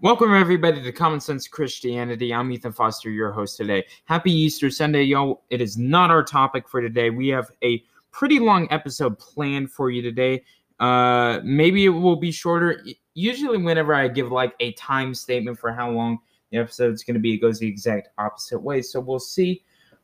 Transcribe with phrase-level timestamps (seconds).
[0.00, 2.34] Welcome everybody to Common Sense Christianity.
[2.34, 3.86] I'm Ethan Foster, your host today.
[4.06, 5.44] Happy Easter Sunday, y'all.
[5.50, 7.10] It is not our topic for today.
[7.10, 10.42] We have a pretty long episode planned for you today.
[10.80, 12.84] Uh maybe it will be shorter.
[13.14, 16.18] Usually whenever I give like a time statement for how long
[16.50, 18.82] the episode's going to be, it goes the exact opposite way.
[18.82, 19.62] So we'll see.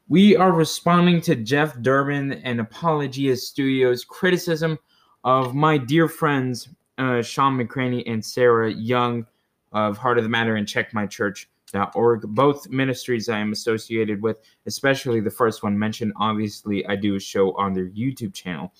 [0.08, 4.78] We are responding to Jeff Durbin and Apologia Studios criticism
[5.24, 9.26] of my dear friends uh, Shawn McCraney and Sarah Young
[9.72, 12.22] of Heart of the Matter and checkmychurch.org.
[12.22, 16.12] Both ministries I am associated with, especially the first one mentioned.
[16.16, 18.72] Obviously, I do a show on their YouTube channel.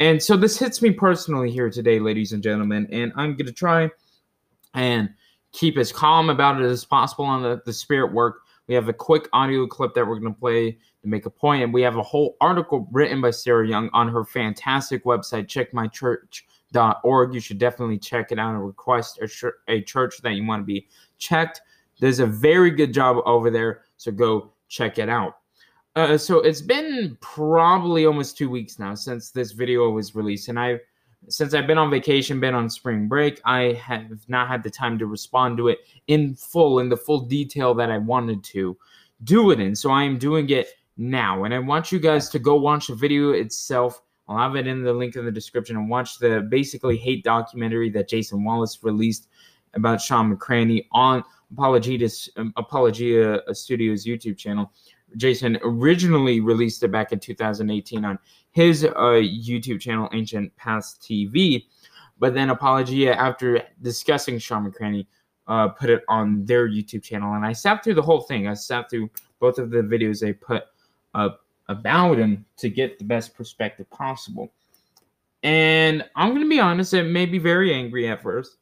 [0.00, 3.52] And so this hits me personally here today, ladies and gentlemen, and I'm going to
[3.52, 3.90] try
[4.74, 5.08] and
[5.52, 8.40] keep as calm about it as possible on the, the spirit work.
[8.66, 11.62] We have a quick audio clip that we're going to play to make a point,
[11.62, 16.42] and we have a whole article written by Sarah Young on her fantastic website, checkmychurch.org.
[16.74, 20.66] You should definitely check it out and request a, a church that you want to
[20.66, 20.86] be
[21.18, 21.60] checked.
[22.00, 25.38] There's a very good job over there, so go check it out.
[25.96, 30.58] Uh, so it's been probably almost two weeks now since this video was released, and
[30.58, 30.80] I've
[31.28, 34.98] since I've been on vacation, been on spring break, I have not had the time
[34.98, 38.76] to respond to it in full, in the full detail that I wanted to
[39.24, 39.74] do it in.
[39.74, 41.44] So I am doing it now.
[41.44, 44.02] And I want you guys to go watch the video itself.
[44.28, 47.90] I'll have it in the link in the description and watch the basically hate documentary
[47.90, 49.28] that Jason Wallace released
[49.74, 51.22] about Shawn McCraney on
[51.52, 52.08] Apologia,
[52.56, 54.72] Apologia Studios YouTube channel.
[55.16, 58.18] Jason originally released it back in 2018 on
[58.50, 61.66] his uh, YouTube channel, Ancient Paths TV.
[62.18, 65.06] But then Apologia, after discussing Shawn McCraney,
[65.46, 67.34] uh, put it on their YouTube channel.
[67.34, 68.48] And I sat through the whole thing.
[68.48, 69.10] I sat through
[69.40, 70.64] both of the videos they put
[71.14, 74.52] up about him to get the best perspective possible.
[75.42, 78.56] And I'm going to be honest, it made me very angry at first.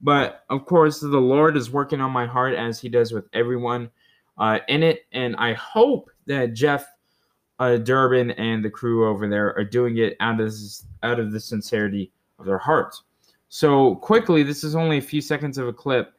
[0.00, 3.90] But of course, the Lord is working on my heart as he does with everyone
[4.36, 5.06] uh, in it.
[5.12, 6.86] And I hope that Jeff
[7.58, 11.32] uh, Durbin and the crew over there are doing it out of this, out of
[11.32, 13.02] the sincerity of their hearts.
[13.48, 16.14] So quickly, this is only a few seconds of a clip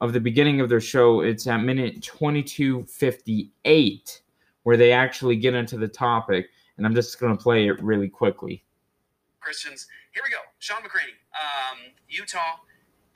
[0.00, 1.20] of the beginning of their show.
[1.20, 4.20] It's at minute 22:58
[4.62, 8.08] where they actually get into the topic, and I'm just going to play it really
[8.08, 8.64] quickly.
[9.40, 10.38] Christians, here we go.
[10.58, 11.78] Shawn McCraney, um,
[12.08, 12.60] Utah,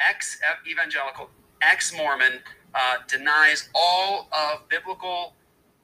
[0.01, 1.31] ex evangelical,
[1.63, 2.41] ex Mormon,
[2.75, 5.35] uh, denies all of biblical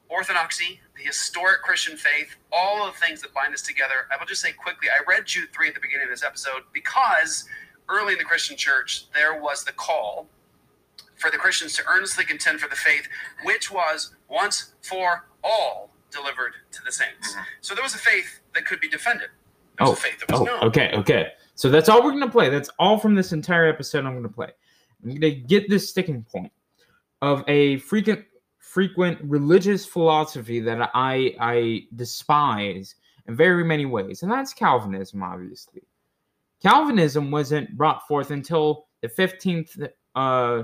[0.09, 4.07] orthodoxy, the historic Christian faith, all of the things that bind us together.
[4.13, 6.63] I will just say quickly I read Jude 3 at the beginning of this episode
[6.71, 7.45] because
[7.89, 10.27] early in the Christian church, there was the call
[11.23, 13.07] for the Christians to earnestly contend for the faith,
[13.45, 17.31] which was once for all delivered to the saints.
[17.31, 17.41] Mm-hmm.
[17.61, 19.29] So there was a faith that could be defended.
[19.77, 20.59] There was oh, a faith that was oh, known.
[20.65, 21.27] okay, okay.
[21.55, 22.49] So that's all we're going to play.
[22.49, 24.49] That's all from this entire episode I'm going to play.
[25.01, 26.51] I'm going to get this sticking point
[27.21, 28.25] of a frequent
[28.59, 32.95] frequent religious philosophy that I I despise
[33.27, 35.83] in very many ways, and that's Calvinism, obviously.
[36.61, 40.63] Calvinism wasn't brought forth until the 15th uh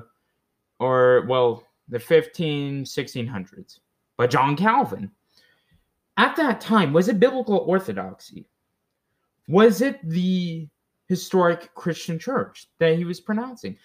[0.80, 3.80] or well the 15 1600s
[4.18, 5.12] by John Calvin.
[6.18, 8.46] At that time, was it biblical orthodoxy?
[9.48, 10.68] Was it the
[11.08, 13.78] historic Christian church that he was pronouncing?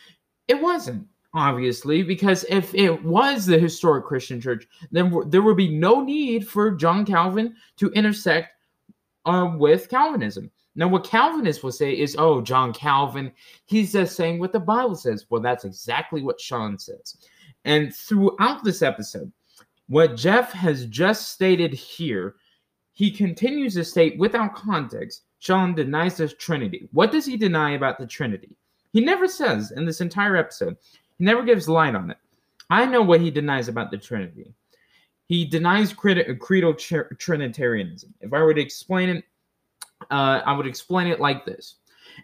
[0.49, 5.75] It wasn't, obviously, because if it was the historic Christian church, then there would be
[5.75, 8.51] no need for John Calvin to intersect
[9.25, 10.51] uh, with Calvinism.
[10.77, 13.31] Now, what Calvinists will say is, oh, John Calvin,
[13.67, 15.27] he's just saying what the Bible says.
[15.31, 17.17] Well, that's exactly what Shawn says.
[17.65, 19.31] And throughout this episode,
[19.89, 22.35] what Jeff has just stated here,
[22.93, 26.89] he continues to state without context, Shawn denies the Trinity.
[26.93, 28.57] What does he deny about the Trinity?
[28.93, 30.77] He never says in this entire episode,
[31.19, 32.17] he never gives light on it.
[32.71, 34.53] I know what he denies about the Trinity.
[35.27, 38.15] He denies creedal Trinitarianism.
[38.21, 39.25] If I were to explain it
[40.11, 41.77] uh, I would explain it like this.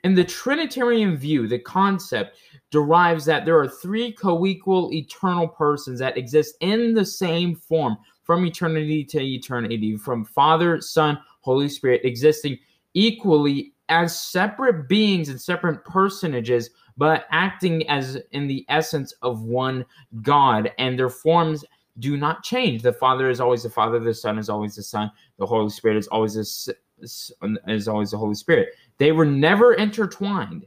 [0.05, 2.37] In the Trinitarian view, the concept
[2.71, 7.97] derives that there are three co equal eternal persons that exist in the same form
[8.22, 12.59] from eternity to eternity, from Father, Son, Holy Spirit, existing
[12.95, 19.84] equally as separate beings and separate personages, but acting as in the essence of one
[20.23, 21.65] God, and their forms
[21.99, 22.83] do not change.
[22.83, 25.97] The Father is always the Father, the Son is always the Son, the Holy Spirit
[25.97, 28.71] is always the is always the Holy Spirit.
[28.99, 30.67] They were never intertwined.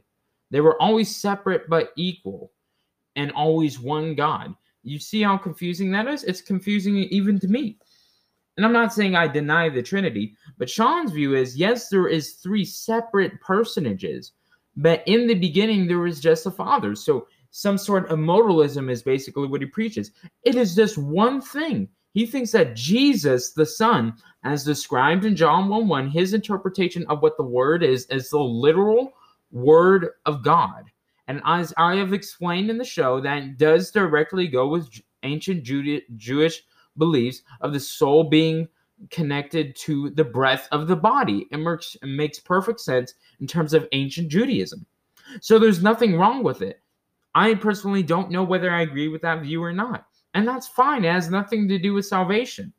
[0.50, 2.52] They were always separate but equal
[3.16, 4.54] and always one God.
[4.82, 6.24] You see how confusing that is?
[6.24, 7.78] It's confusing even to me.
[8.56, 12.34] And I'm not saying I deny the Trinity, but Shawn's view is yes, there is
[12.34, 14.32] three separate personages,
[14.76, 16.94] but in the beginning there was just the Father.
[16.94, 20.12] So some sort of modalism is basically what he preaches.
[20.44, 21.88] It is just one thing.
[22.14, 24.14] He thinks that Jesus, the Son,
[24.44, 28.38] as described in John 1 1, his interpretation of what the word is, is the
[28.38, 29.12] literal
[29.50, 30.84] word of God.
[31.26, 34.88] And as I have explained in the show, that does directly go with
[35.24, 36.62] ancient Jewish
[36.96, 38.68] beliefs of the soul being
[39.10, 41.46] connected to the breath of the body.
[41.50, 44.86] It makes, it makes perfect sense in terms of ancient Judaism.
[45.40, 46.80] So there's nothing wrong with it.
[47.34, 50.06] I personally don't know whether I agree with that view or not.
[50.34, 51.04] And that's fine.
[51.04, 52.72] It has nothing to do with salvation.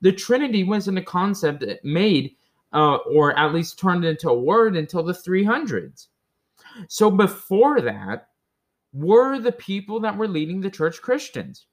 [0.00, 2.36] The Trinity wasn't a concept made
[2.72, 6.08] uh, or at least turned into a word until the 300s.
[6.88, 8.28] So before that,
[8.92, 11.66] were the people that were leading the church Christians.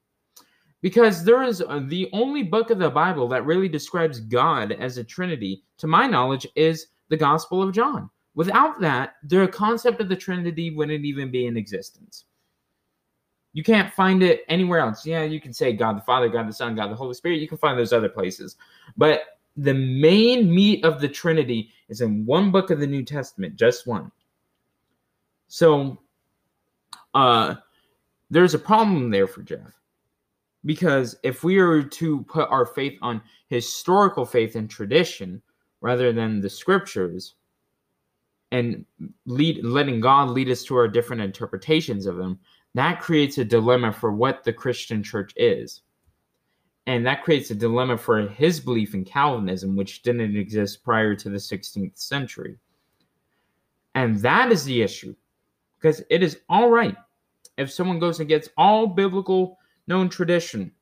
[0.82, 4.98] Because there is uh, the only book of the Bible that really describes God as
[4.98, 8.10] a Trinity, to my knowledge, is the Gospel of John.
[8.34, 12.26] Without that, the concept of the Trinity wouldn't even be in existence.
[13.54, 15.06] You can't find it anywhere else.
[15.06, 17.40] Yeah, you can say God the Father, God the Son, God the Holy Spirit.
[17.40, 18.56] You can find those other places.
[18.96, 19.22] But
[19.56, 23.86] the main meat of the Trinity is in one book of the New Testament, just
[23.86, 24.10] one.
[25.48, 25.98] So
[27.14, 27.54] uh
[28.28, 29.72] there's a problem there for Jeff.
[30.64, 35.40] Because if we are to put our faith on historical faith and tradition
[35.80, 37.34] rather than the scriptures,
[38.50, 38.84] and
[39.26, 42.38] lead letting God lead us to our different interpretations of them,
[42.74, 45.82] that creates a dilemma for what the Christian church is.
[46.86, 51.30] And that creates a dilemma for his belief in Calvinism, which didn't exist prior to
[51.30, 52.58] the 16th century.
[53.94, 55.14] And that is the issue.
[55.78, 56.96] Because it is all right
[57.56, 60.72] if someone goes and gets all biblical known tradition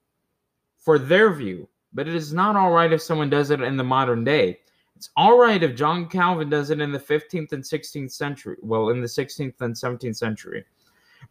[0.79, 3.85] for their view, but it is not all right if someone does it in the
[3.85, 4.59] modern day
[5.03, 8.91] it's all right if John Calvin does it in the 15th and 16th century, well,
[8.91, 10.65] in the 16th and 17th century.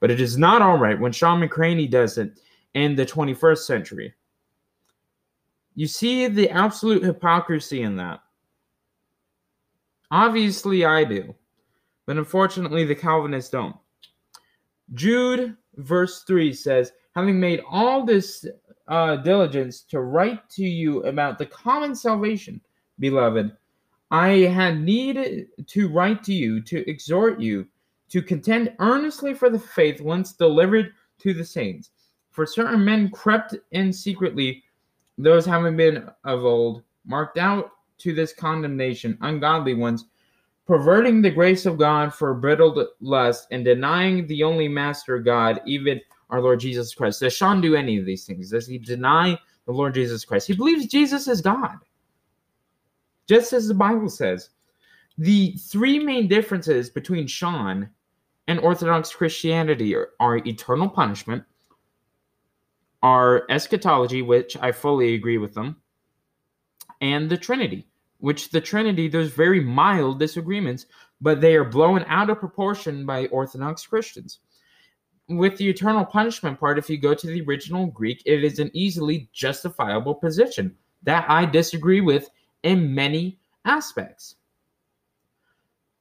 [0.02, 2.42] But it is not all right when Shawn McCraney does it
[2.74, 4.14] in the 21st century.
[5.76, 8.20] You see the absolute hypocrisy in that.
[10.10, 11.34] Obviously, I do.
[12.06, 13.78] But unfortunately, the Calvinists don't.
[14.94, 18.46] Jude, verse 3 says, Having made all this
[18.88, 22.60] uh, diligence to write to you about the common salvation,
[23.00, 23.56] beloved,
[24.10, 27.68] I had need to write to you to exhort you
[28.12, 31.92] to contend earnestly for the faith once delivered to the saints.
[32.30, 34.64] For certain men crept in secretly,
[35.18, 40.06] those having been of old, marked out to this condemnation, ungodly ones,
[40.66, 46.00] perverting the grace of God for brittled lust and denying the only master God, even
[46.30, 47.20] our Lord Jesus Christ.
[47.20, 48.52] Does Shawn do any of these things?
[48.52, 50.48] Does he deny the Lord Jesus Christ?
[50.48, 51.78] He believes Jesus is God
[53.32, 54.50] just as the Bible says.
[55.18, 57.90] The three main differences between Shawn
[58.52, 61.46] and Orthodox Christianity are, are eternal punishment,
[63.02, 65.78] are eschatology, which I fully agree with them,
[67.00, 67.88] and the Trinity,
[68.18, 70.88] which the Trinity, there's very mild disagreements,
[71.22, 74.40] but they are blown out of proportion by Orthodox Christians.
[75.30, 78.70] With the eternal punishment part, if you go to the original Greek, it is an
[78.74, 82.30] easily justifiable position that I disagree with
[82.64, 84.36] in many aspects.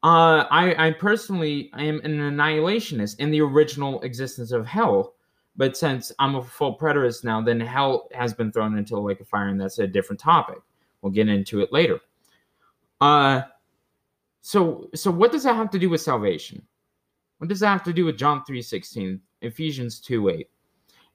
[0.03, 5.15] Uh, I, I personally am an annihilationist in the original existence of hell,
[5.57, 9.21] but since I'm a full preterist now, then hell has been thrown into a lake
[9.21, 10.59] of fire, and that's a different topic.
[11.03, 12.01] We'll get into it later.
[13.03, 13.43] Uh,
[14.41, 16.63] so so what does that have to do with salvation?
[17.39, 20.49] What does that have to do with John three sixteen, Ephesians two eight,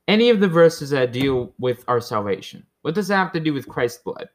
[0.07, 2.63] any of the verses that deal with our salvation?
[2.83, 4.29] What does that have to do with Christ's blood?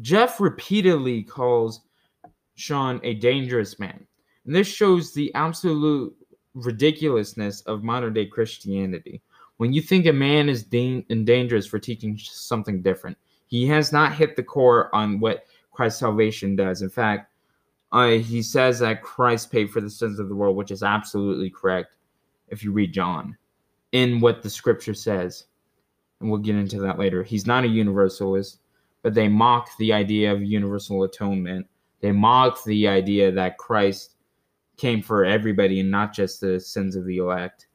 [0.00, 1.82] Jeff repeatedly calls
[2.54, 4.06] Shawn a dangerous man.
[4.44, 6.14] And this shows the absolute
[6.54, 9.22] ridiculousness of modern day Christianity.
[9.58, 14.14] When you think a man is da- dangerous for teaching something different, he has not
[14.14, 16.82] hit the core on what Christ's salvation does.
[16.82, 17.30] In fact,
[17.92, 21.50] uh, he says that Christ paid for the sins of the world, which is absolutely
[21.50, 21.94] correct
[22.48, 23.36] if you read John
[23.92, 25.44] in what the scripture says.
[26.20, 27.22] And we'll get into that later.
[27.22, 28.58] He's not a universalist
[29.02, 31.66] but they mock the idea of universal atonement.
[32.00, 34.16] They mock the idea that Christ
[34.76, 37.66] came for everybody and not just the sins of the elect.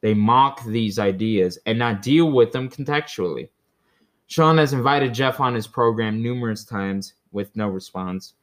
[0.00, 3.48] They mock these ideas and not deal with them contextually.
[4.26, 8.34] Shawn has invited Jeff on his program numerous times with no response.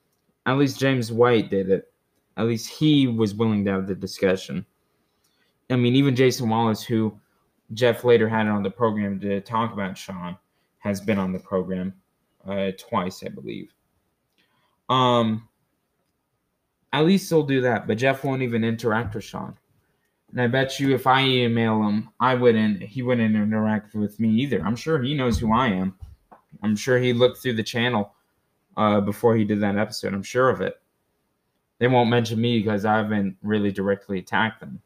[0.46, 1.92] At least James White did it.
[2.38, 4.66] At least he was willing to have the discussion.
[5.70, 7.18] I mean, even Jason Wallace, who
[7.74, 10.38] Jeff later had on the program to talk about Shawn,
[10.80, 11.94] has been on the program
[12.48, 13.74] uh, twice, I believe.
[14.90, 15.48] Um,
[16.92, 17.88] At least he'll do that.
[17.88, 19.58] But Jeff won't even interact with Shawn.
[20.32, 24.30] And I bet you if I email him, I wouldn't he wouldn't interact with me
[24.30, 24.62] either.
[24.66, 25.96] I'm sure he knows who I am.
[26.62, 28.14] I'm sure he looked through the channel
[28.78, 30.14] uh, before he did that episode.
[30.14, 30.82] I'm sure of it.
[31.80, 34.82] They won't mention me because I haven't really directly attacked them.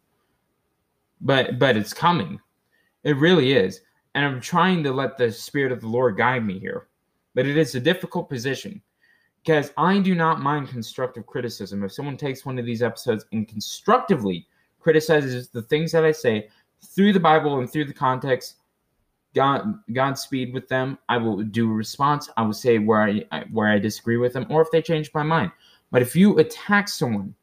[1.22, 2.40] But but it's coming.
[3.04, 3.82] It really is.
[4.16, 6.88] And I'm trying to let the spirit of the Lord guide me here.
[7.38, 8.82] But it is a difficult position
[9.46, 11.84] because I do not mind constructive criticism.
[11.84, 14.48] If someone takes one of these episodes and constructively
[14.80, 16.50] criticizes the things that I say
[16.84, 18.56] through the Bible and through the context,
[19.36, 20.98] God Godspeed with them.
[21.10, 22.28] I will do a response.
[22.38, 25.22] I will say where I where I disagree with them, or if they change my
[25.22, 25.52] mind.
[25.92, 27.36] But if you attack someone,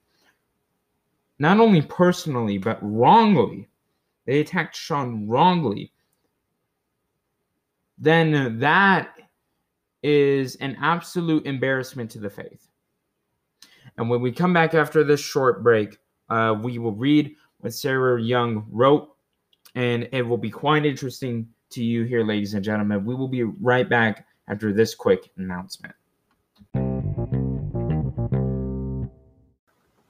[1.39, 3.69] not only personally but wrongly,
[4.27, 5.93] they attacked Shawn wrongly,
[7.97, 9.21] then that
[10.05, 12.69] is an absolute embarrassment to the faith.
[13.97, 18.21] And when we come back after this short break, uh, we will read what Sarah
[18.21, 19.09] Young wrote,
[19.75, 23.05] and it will be quite interesting to you here, ladies and gentlemen.
[23.05, 25.95] We will be right back after this quick announcement.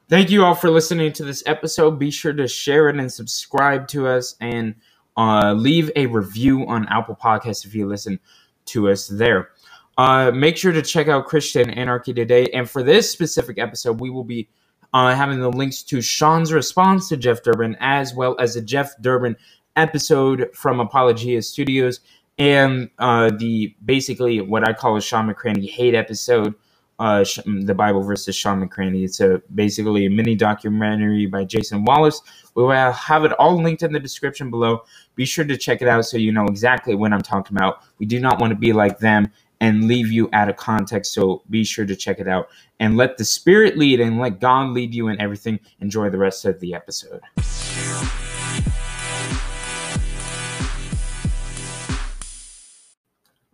[0.09, 1.99] Thank you all for listening to this episode.
[1.99, 4.75] Be sure to share it and subscribe to us and
[5.17, 8.19] uh, leave a review on Apple Podcasts if you listen
[8.67, 9.51] to us there.
[9.97, 12.47] Uh, make sure to check out Christian Anarchy today.
[12.53, 14.49] And for this specific episode, we will be
[14.93, 18.93] uh, having the links to Shawn's response to Jeff Durbin, as well as the Jeff
[19.01, 19.37] Durbin
[19.77, 22.01] episode from Apologia Studios,
[22.39, 26.55] and uh, the basically what I call a Shawn McCraney hate episode,
[27.01, 29.05] uh, the Bible versus Shawn McCraney.
[29.05, 32.21] It's a basically a mini documentary by Jason Wallace.
[32.55, 34.85] We will have it all linked in the description below.
[35.17, 37.83] Be sure to check it out so you know exactly what I'm talking about.
[37.99, 39.33] We do not want to be like them
[39.65, 41.15] and leave you out of context.
[41.15, 44.73] So be sure to check it out and let the Spirit lead and let God
[44.73, 45.59] lead you in everything.
[45.81, 47.23] Enjoy the rest of the episode.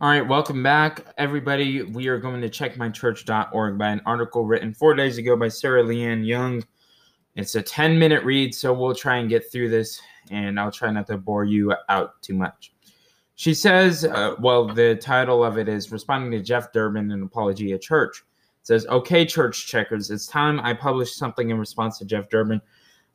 [0.01, 1.83] All right, welcome back, everybody.
[1.83, 6.27] We are going to checkmychurch.org by an article written four days ago by Sarah Leanne
[6.27, 6.65] Young.
[7.37, 10.01] It's a 10 minute read, so we'll try and get through this,
[10.33, 12.73] and I'll try not to bore you out too much.
[13.41, 17.79] She says, uh, well, the title of it is Responding to Jeff Durbin and Apologia
[17.79, 18.19] Church.
[18.19, 22.61] It says, Okay, church checkers, it's time I published something in response to Jeff Durbin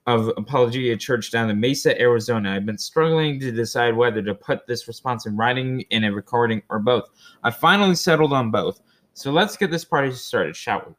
[0.07, 2.53] of Apologia Church down in Mesa, Arizona.
[2.55, 6.63] I've been struggling to decide whether to put this response in writing, in a recording,
[6.69, 7.07] or both.
[7.43, 8.81] I finally settled on both.
[9.13, 10.95] So let's get this party started, shall we?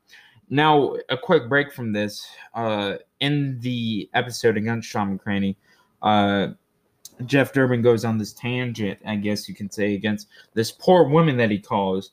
[0.51, 2.25] Now, a quick break from this.
[2.55, 5.57] Uh, in the episode against Shawn McCraney,
[6.01, 6.53] uh,
[7.25, 11.37] Jeff Durbin goes on this tangent, I guess you can say, against this poor woman
[11.39, 12.11] that he calls.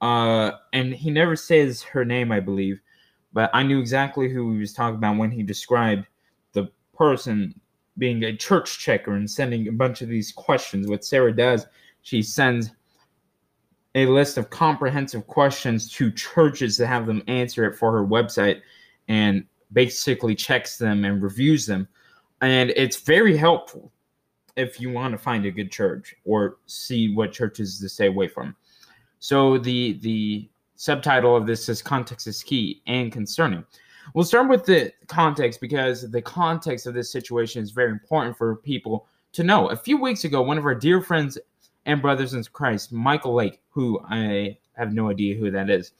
[0.00, 2.80] Uh, and he never says her name, I believe,
[3.32, 6.06] but I knew exactly who he was talking about when he described
[6.52, 7.58] the person
[7.96, 10.88] being a church checker and sending a bunch of these questions.
[10.88, 11.66] What Sarah does,
[12.02, 12.70] she sends
[13.94, 18.60] a list of comprehensive questions to churches to have them answer it for her website
[19.08, 21.88] and basically checks them and reviews them.
[22.40, 23.92] And it's very helpful
[24.56, 28.28] if you want to find a good church or see what churches to stay away
[28.28, 28.54] from.
[29.18, 33.64] So the the subtitle of this is context is key and concerning.
[34.12, 38.56] We'll start with the context because the context of this situation is very important for
[38.56, 39.68] people to know.
[39.70, 41.38] A few weeks ago, one of our dear friends
[41.86, 45.92] and brothers in Christ, Michael Lake, who I have no idea who that is,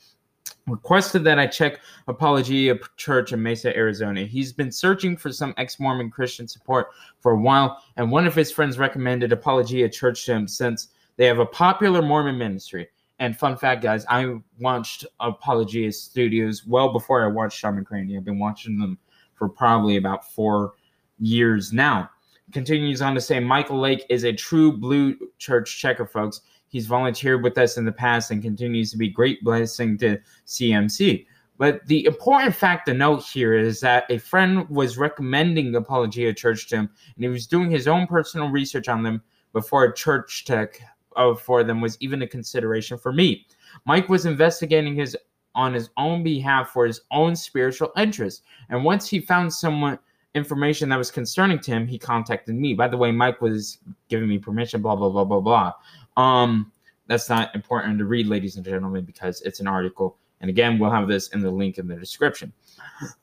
[0.67, 4.25] requested that I check Apologia Church in Mesa, Arizona.
[4.25, 6.89] He's been searching for some ex Mormon Christian support
[7.21, 11.27] for a while, and one of his friends recommended Apologia Church to him since they
[11.27, 12.89] have a popular Mormon ministry.
[13.21, 18.17] And fun fact, guys, I watched Apologia Studios well before I watched Shawn McCraney.
[18.17, 18.99] I've been watching them
[19.35, 20.73] for probably about four
[21.19, 22.11] years now.
[22.53, 26.41] Continues on to say Michael Lake is a true blue church checker, folks.
[26.75, 31.25] He's volunteered with us in the past and continues to be great blessing to CMC.
[31.57, 36.67] But the important fact to note here is that a friend was recommending Apologia Church
[36.71, 40.45] to him, and he was doing his own personal research on them before a Church
[40.45, 40.81] Check
[41.15, 43.47] of for them was even a consideration for me.
[43.85, 45.17] Mike was investigating his
[45.55, 48.43] on his own behalf for his own spiritual interest.
[48.69, 50.01] And once he found someone
[50.35, 52.75] information that was concerning to him, he contacted me.
[52.75, 53.79] By the way, Mike was
[54.09, 55.73] giving me permission, blah, blah, blah, blah, blah.
[56.17, 56.73] Um,
[57.07, 60.17] that's not important to read, ladies and gentlemen, because it's an article.
[60.41, 62.53] And again, we'll have this in the link in the description.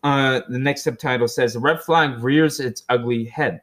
[0.03, 3.62] Uh, the next subtitle says, The red flag rears its ugly head.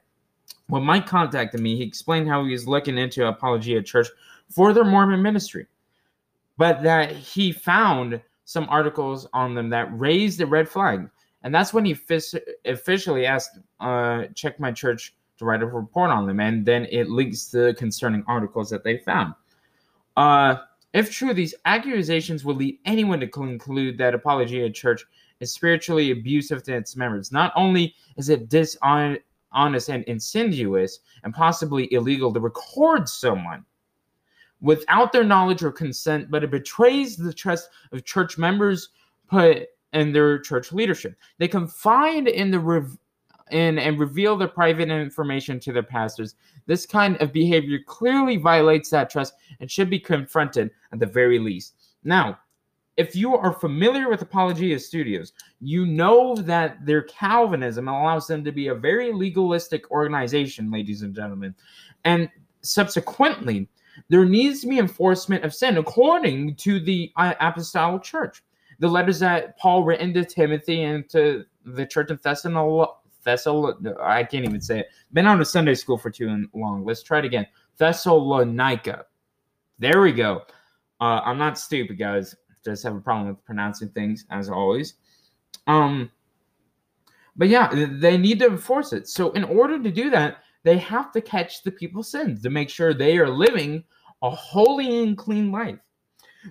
[0.69, 4.09] When Mike contacted me, he explained how he was looking into Apologia Church
[4.51, 5.67] for their Mormon ministry,
[6.57, 11.09] but that he found some articles on them that raised the red flag.
[11.43, 11.97] And that's when he
[12.65, 16.41] officially asked, uh, check my church to write a report on them.
[16.41, 19.35] And then it links to concerning articles that they found.
[20.17, 20.57] Uh,
[20.95, 25.05] if true, these accusations will lead anyone to conclude that Apologia Church
[25.41, 27.31] is spiritually abusive to its members.
[27.31, 29.21] Not only is it dishonest
[29.53, 33.65] and insidious and possibly illegal to record someone
[34.61, 38.89] without their knowledge or consent, but it betrays the trust of church members
[39.29, 41.17] put in their church leadership.
[41.39, 42.99] They confide in the rev-
[43.53, 46.35] in and reveal their private information to their pastors.
[46.67, 51.39] This kind of behavior clearly violates that trust and should be confronted at the very
[51.39, 51.75] least.
[52.05, 52.39] Now,
[52.99, 58.51] if you are familiar with Apologia Studios, you know that their Calvinism allows them to
[58.51, 61.55] be a very legalistic organization, ladies and gentlemen.
[62.05, 62.29] And
[62.63, 63.69] subsequently,
[64.09, 68.43] there needs to be enforcement of sin according to the uh, apostolic church.
[68.81, 72.19] The letters that Paul written to Timothy and to the church in
[73.29, 74.89] Thessalonica Thessal I can't even say it.
[75.13, 76.85] Been on a Sunday school for too long.
[76.85, 77.47] Let's try it again.
[77.77, 79.05] Thessalonica.
[79.79, 80.43] There we go.
[81.01, 82.35] Uh, I'm not stupid, guys.
[82.65, 84.95] Just have a problem with pronouncing things as always.
[85.67, 86.11] Um,
[87.37, 89.09] but yeah, they need to enforce it.
[89.09, 92.69] So in order to do that, they have to catch the people's sins to make
[92.69, 93.85] sure they are living
[94.23, 95.79] a holy and clean life.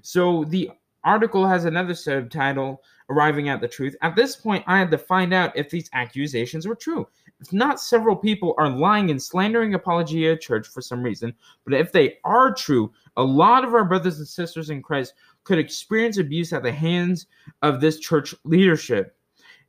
[0.01, 0.71] So the
[1.03, 3.95] article has another subtitle arriving at the truth.
[4.01, 7.07] At this point, I had to find out if these accusations were true.
[7.39, 11.33] If not, several people are lying and slandering Apologia Church for some reason,
[11.65, 15.59] but if they are true, a lot of our brothers and sisters in Christ could
[15.59, 17.27] experience abuse at the hands
[17.61, 19.15] of this church leadership.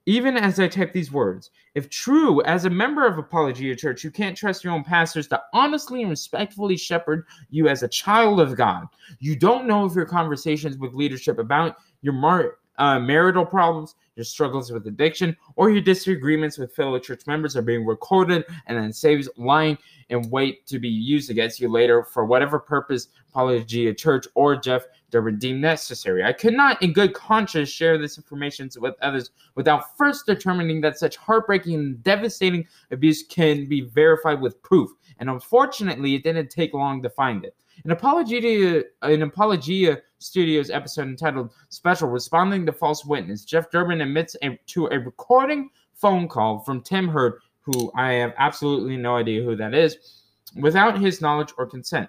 [0.07, 4.11] Even as I type these words, if true, as a member of Apologia Church, you
[4.11, 8.57] can't trust your own pastors to honestly and respectfully shepherd you as a child of
[8.57, 8.87] God.
[9.18, 14.25] You don't know if your conversations with leadership about your mar- uh, marital problems, your
[14.25, 18.92] struggles with addiction, or your disagreements with fellow church members are being recorded and then
[18.92, 19.76] saved lying
[20.08, 24.84] in wait to be used against you later for whatever purpose Apologia Church or Jeff
[25.10, 26.23] Durbin deemed necessary.
[26.23, 30.99] I could not, in good conscience, share this information with others without first determining that
[30.99, 34.90] such heartbreaking and devastating abuse can be verified with proof.
[35.18, 37.54] And unfortunately, it didn't take long to find it.
[37.84, 44.36] An Apologia, an Apologia Studios episode entitled Special Responding to False Witness, Jeff Durbin admits
[44.42, 49.42] a, to a recording phone call from Tim Hurd, who I have absolutely no idea
[49.42, 50.25] who that is,
[50.56, 52.08] without his knowledge or consent.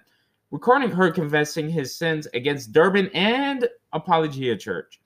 [0.51, 4.99] Recording her confessing his sins against Durbin and Apologia Church.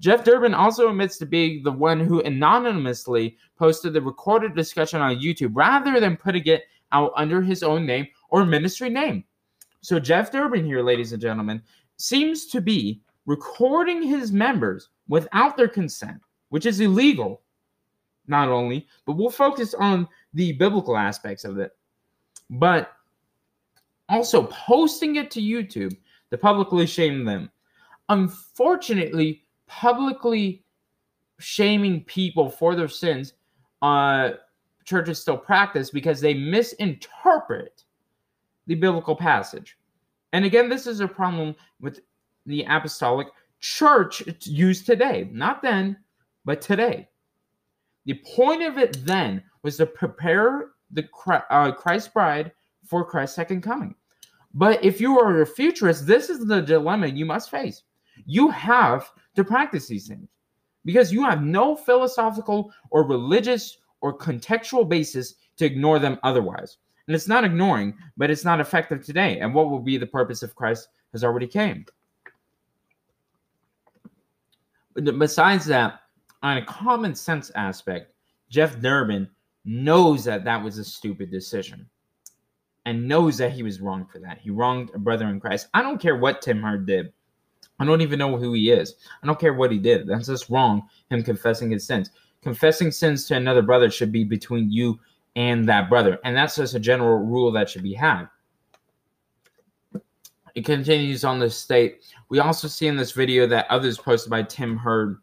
[0.00, 5.20] Jeff Durbin also admits to being the one who anonymously posted the recorded discussion on
[5.20, 9.22] YouTube rather than putting it out under his own name or ministry name.
[9.82, 11.62] So Jeff Durbin here, ladies and gentlemen,
[11.96, 17.42] seems to be recording his members without their consent, which is illegal,
[18.26, 21.70] not only, but we'll focus on the biblical aspects of it,
[22.50, 22.92] but
[24.08, 25.96] also posting it to YouTube
[26.30, 27.50] to publicly shame them.
[28.08, 30.64] Unfortunately, publicly
[31.38, 33.34] shaming people for their sins,
[33.82, 34.30] uh,
[34.84, 37.84] churches still practice because they misinterpret
[38.66, 39.76] the biblical passage.
[40.32, 42.00] And again, this is a problem with
[42.46, 43.28] the apostolic
[43.60, 45.96] church used today, not then,
[46.44, 47.08] but today.
[48.06, 51.06] The point of it then was to prepare the
[51.50, 52.52] uh, Christ bride
[52.88, 53.94] for Christ's second coming.
[54.54, 57.82] But if you are a futurist, this is the dilemma you must face.
[58.26, 60.28] You have to practice these things
[60.84, 66.78] because you have no philosophical or religious or contextual basis to ignore them otherwise.
[67.06, 69.40] And it's not ignoring, but it's not effective today.
[69.40, 71.84] And what will be the purpose if Christ has already came?
[74.94, 76.00] Besides that,
[76.42, 78.12] on a common sense aspect,
[78.50, 79.28] Jeff Durbin
[79.64, 81.88] knows that that was a stupid decision
[82.88, 84.38] and knows that he was wrong for that.
[84.38, 85.68] He wronged a brother in Christ.
[85.74, 87.12] I don't care what Tim Hurd did.
[87.78, 88.94] I don't even know who he is.
[89.22, 90.06] I don't care what he did.
[90.06, 92.08] That's just wrong, him confessing his sins.
[92.40, 94.98] Confessing sins to another brother should be between you
[95.36, 96.18] and that brother.
[96.24, 98.24] And that's just a general rule that should be had.
[100.54, 102.00] It continues on this state.
[102.30, 105.18] We also see in this video that others posted by Tim Hurd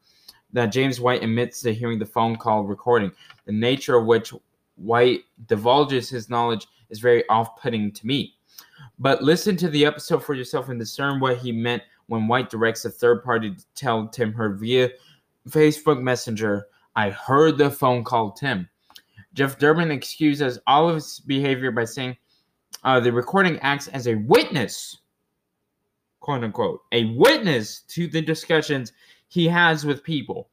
[0.54, 3.12] that James White admits to hearing the phone call recording,
[3.45, 4.34] the nature of which
[4.75, 8.36] White divulges his knowledge is very off putting to me.
[9.00, 12.86] But listen to the episode for yourself and discern what he meant when White directs
[12.86, 14.89] a third party to tell Tim Hurd via
[15.50, 18.69] Facebook Messenger, I heard the phone call Tim.
[19.34, 22.15] Jeff Durbin excuses all of his behavior by saying
[22.84, 25.00] uh, the recording acts as a witness,
[26.19, 28.93] quote unquote, a witness to the discussions
[29.28, 30.50] he has with people.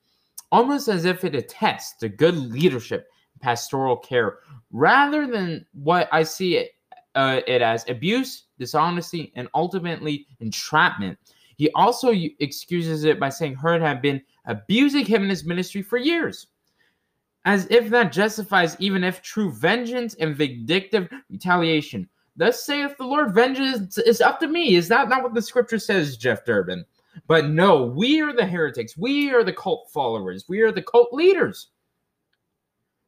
[0.53, 3.09] almost as if it attests to good leadership
[3.43, 4.39] pastoral care,
[4.71, 6.71] rather than what I see it,
[7.15, 11.19] uh, it as abuse, dishonesty, and ultimately entrapment.
[11.57, 15.99] He also excuses it by saying Hurd had been abusing him in his ministry for
[15.99, 16.47] years.
[17.45, 22.09] As if that justifies even if true vengeance and vindictive retaliation.
[22.37, 24.77] Thus saith the Lord, vengeance is up to me.
[24.77, 26.85] Is that not what the scripture says, Jeff Durbin?
[27.27, 28.97] But no, we are the heretics.
[28.97, 30.47] We are the cult followers.
[30.49, 31.69] We are the cult leaders.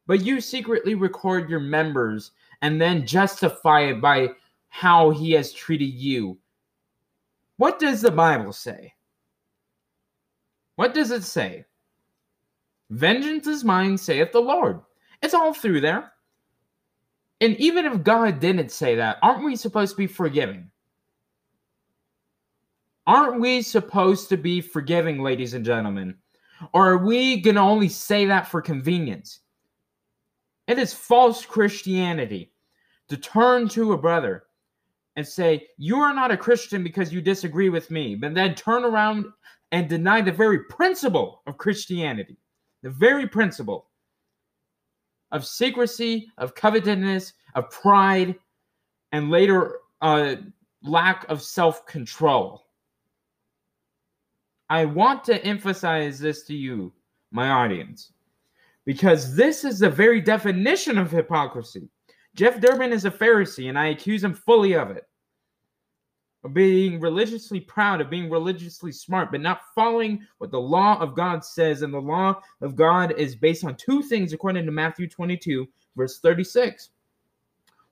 [0.07, 4.29] But you secretly record your members and then justify it by
[4.69, 6.37] how he has treated you.
[7.57, 8.93] What does the Bible say?
[10.75, 11.65] What does it say?
[12.89, 14.81] Vengeance is mine, saith the Lord.
[15.21, 16.11] It's all through there.
[17.41, 20.69] And even if God didn't say that, aren't we supposed to be forgiving?
[23.07, 26.15] Aren't we supposed to be forgiving, ladies and gentlemen?
[26.73, 29.39] Or are we going to only say that for convenience?
[30.67, 32.51] It is false Christianity
[33.09, 34.45] to turn to a brother
[35.15, 38.83] and say, You are not a Christian because you disagree with me, but then turn
[38.83, 39.25] around
[39.71, 42.37] and deny the very principle of Christianity,
[42.81, 43.87] the very principle
[45.31, 48.35] of secrecy, of covetousness, of pride,
[49.11, 50.35] and later uh,
[50.83, 52.65] lack of self control.
[54.69, 56.91] I want to emphasize this to you,
[57.31, 58.13] my audience,
[58.85, 61.89] because this is the very definition of hypocrisy.
[62.35, 65.05] Jeff Durbin is a Pharisee, and I accuse him fully of it.
[66.43, 71.15] Of being religiously proud, of being religiously smart, but not following what the law of
[71.15, 71.81] God says.
[71.81, 76.19] And the law of God is based on two things, according to Matthew 22, verse
[76.19, 76.89] 36.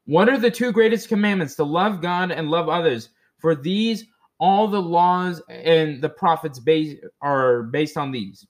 [0.06, 1.56] What are the two greatest commandments?
[1.56, 3.10] To love God and love others.
[3.40, 4.06] For these
[4.40, 8.46] all the laws and the prophets base are based on these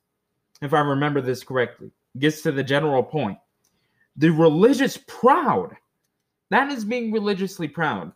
[0.61, 3.37] if i remember this correctly gets to the general point
[4.17, 5.75] the religious proud
[6.49, 8.11] that is being religiously proud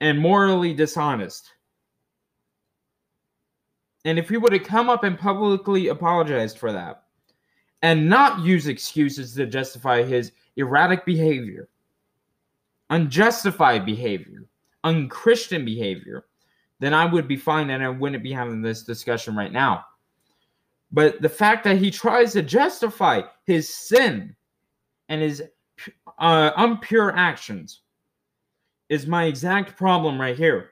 [0.00, 1.50] and morally dishonest
[4.04, 7.04] and if he would have come up and publicly apologized for that
[7.82, 11.68] and not use excuses to justify his erratic behavior
[12.90, 14.46] unjustified behavior
[14.84, 16.24] unchristian behavior
[16.80, 19.84] then I would be fine and I wouldn't be having this discussion right now.
[20.92, 24.34] But the fact that he tries to justify his sin
[25.08, 25.42] and his
[26.18, 27.82] uh, impure actions
[28.88, 30.70] is my exact problem right here.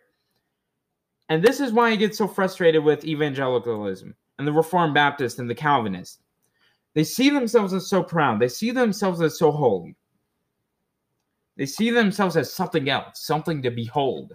[1.29, 5.49] And this is why I get so frustrated with evangelicalism and the Reformed Baptist and
[5.49, 6.23] the Calvinist.
[6.95, 9.95] They see themselves as so proud, they see themselves as so holy.
[11.57, 14.33] They see themselves as something else, something to behold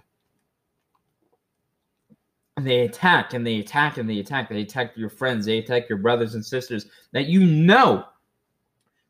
[2.58, 4.50] and they attack and they attack and they attack.
[4.50, 8.06] They attack your friends, they attack your brothers and sisters that you know,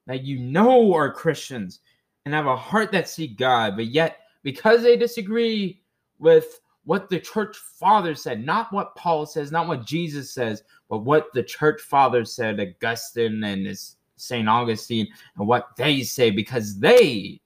[0.08, 1.80] that you know are Christians
[2.26, 5.82] and have a heart that seek God, but yet because they disagree
[6.20, 11.00] with what the church fathers said, not what Paul says, not what Jesus says, but
[11.00, 13.78] what the church fathers said, Augustine and
[14.16, 14.48] St.
[14.48, 17.42] Augustine, and what they say, because they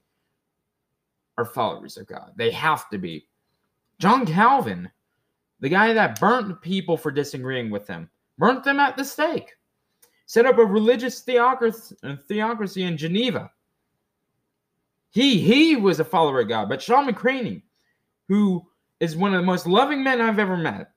[1.38, 2.34] are followers of God.
[2.36, 3.28] They have to be.
[4.00, 4.90] John Calvin
[5.60, 9.54] the guy that burnt people for disagreeing with him, burnt them at the stake,
[10.26, 13.52] set up a religious theocracy, uh, theocracy in Geneva.
[15.10, 17.63] He he was a follower of God, but Shawn McCraney,
[18.28, 18.65] who
[19.00, 20.91] is one of the most loving men I've ever met,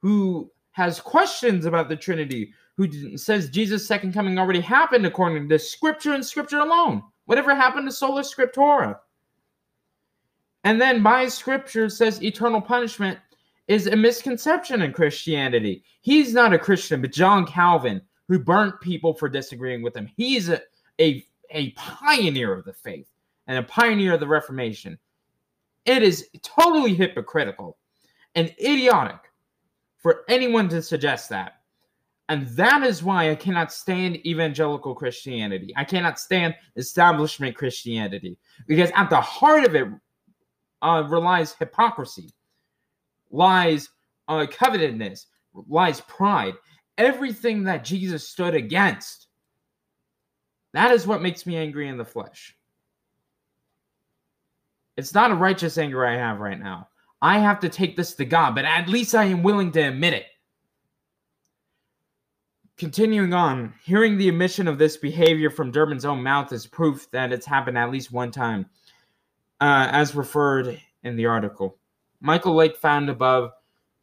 [0.00, 5.54] who has questions about the Trinity, who says Jesus' second coming already happened according to
[5.54, 7.02] the Scripture and Scripture alone.
[7.26, 8.98] Whatever happened to sola scriptura?
[10.64, 13.18] And then by Scripture says eternal punishment
[13.68, 15.84] is a misconception in Christianity.
[16.00, 20.48] He's not a Christian, but John Calvin, who burnt people for disagreeing with him, he's
[20.48, 20.60] a,
[21.00, 23.08] a, a pioneer of the faith
[23.46, 24.98] and a pioneer of the Reformation.
[25.86, 27.78] It is totally hypocritical
[28.34, 29.20] and idiotic
[29.98, 31.60] for anyone to suggest that.
[32.30, 35.74] And that is why I cannot stand evangelical Christianity.
[35.76, 39.88] I cannot stand establishment Christianity because at the heart of it
[40.80, 42.32] uh, relies hypocrisy
[43.34, 43.88] lies
[44.28, 45.26] uh, covetousness,
[45.68, 46.54] lies pride,
[46.96, 49.26] everything that Jesus stood against.
[50.72, 52.56] That is what makes me angry in the flesh.
[54.96, 56.88] It's not a righteous anger I have right now.
[57.20, 60.14] I have to take this to God, but at least I am willing to admit
[60.14, 60.26] it.
[62.76, 67.32] Continuing on, hearing the admission of this behavior from Durbin's own mouth is proof that
[67.32, 68.66] it's happened at least one time,
[69.60, 71.78] uh, as referred in the article.
[72.24, 73.52] Michael Lake found above,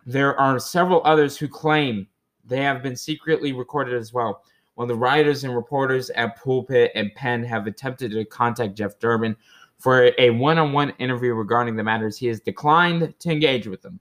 [0.05, 2.07] there are several others who claim
[2.45, 4.43] They have been secretly recorded as well.
[4.75, 9.36] While the writers and reporters at Pulpit and Pen have attempted to contact Jeff Durbin
[9.79, 13.81] for a one on one interview regarding the matters, he has declined to engage with
[13.81, 13.99] them.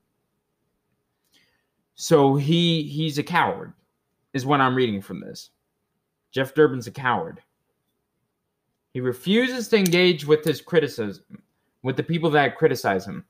[1.94, 3.72] So he he's a coward,
[4.34, 5.48] is what I'm reading from this.
[6.30, 7.40] Jeff Durbin's a coward.
[8.92, 11.42] He refuses to engage with his criticism,
[11.82, 13.24] with the people that criticize him.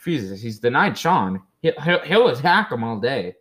[0.00, 0.40] Refuses.
[0.40, 1.42] He's denied Shawn.
[1.60, 3.34] He'll, he'll, attack him all day,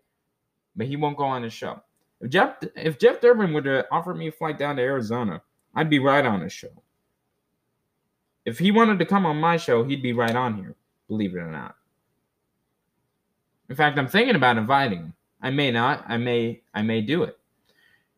[0.75, 1.81] but he won't go on his show.
[2.19, 5.41] If Jeff if Jeff Durbin would have offered me a flight down to Arizona,
[5.73, 6.83] I'd be right on his show.
[8.43, 10.75] If he wanted to come on my show, he'd be right on here,
[11.07, 11.77] believe it or not.
[13.69, 15.13] In fact, I'm thinking about inviting him.
[15.41, 16.03] I may not.
[16.09, 17.39] I may I may do it.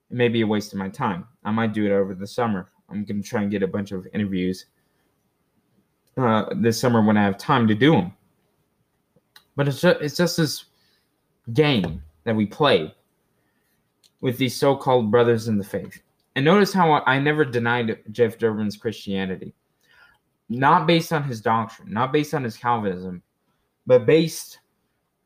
[0.09, 1.27] It may be a waste of my time.
[1.43, 2.71] I might do it over the summer.
[2.89, 4.65] I'm going to try and get a bunch of interviews
[6.17, 8.13] uh, this summer when I have time to do them.
[9.61, 10.65] But it's just, it's just this
[11.53, 12.95] game that we play
[14.19, 16.01] with these so-called brothers in the faith.
[16.35, 19.53] And notice how I never denied Jeff Durbin's Christianity.
[20.49, 23.21] Not based on his doctrine, not based on his Calvinism,
[23.85, 24.61] but based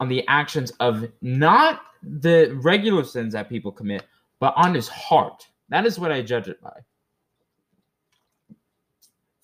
[0.01, 4.03] on the actions of not the regular sins that people commit,
[4.39, 5.47] but on his heart.
[5.69, 6.77] That is what I judge it by.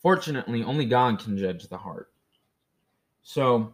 [0.01, 2.12] Fortunately, only God can judge the heart.
[3.23, 3.73] So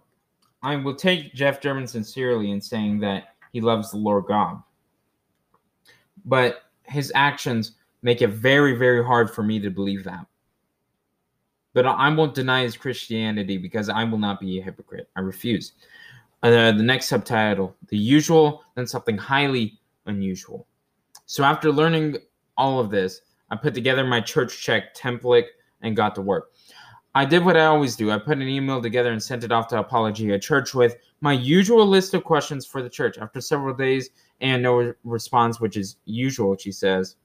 [0.68, 4.62] I will take Jeff Durbin sincerely in saying that he loves the Lord God.
[6.26, 10.26] But his actions make it very, very hard for me to believe that.
[11.74, 15.10] But I won't deny his Christianity because I will not be a hypocrite.
[15.16, 15.72] I refuse.
[16.44, 20.68] Uh, the next subtitle The Usual, then something highly unusual.
[21.28, 22.18] So after learning
[22.58, 25.48] all of this, I put together my church check template
[25.80, 26.52] and got to work.
[27.18, 28.12] I did what I always do.
[28.12, 31.84] I put an email together and sent it off to Apologia Church with my usual
[31.84, 33.18] list of questions for the church.
[33.18, 37.16] After several days and no response, which is usual, she says.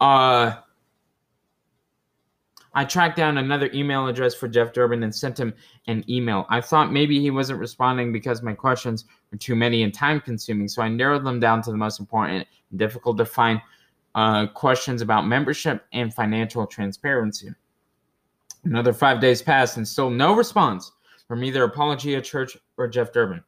[0.00, 0.56] Uh,
[2.74, 5.54] I tracked down another email address for Jeff Durbin and sent him
[5.86, 6.44] an email.
[6.50, 10.66] I thought maybe he wasn't responding because my questions were too many and time consuming,
[10.66, 13.62] so I narrowed them down to the most important and difficult to find
[14.16, 17.54] uh, questions about membership and financial transparency.
[18.64, 20.92] Another five days passed and still no response
[21.26, 23.42] from either Apologia Church or Jeff Durbin.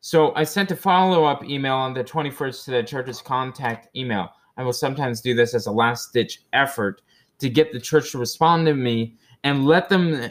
[0.00, 4.30] So I sent a follow up email on the 21st to the church's contact email.
[4.56, 7.02] I will sometimes do this as a last ditch effort
[7.38, 10.30] to get the church to respond to me and let them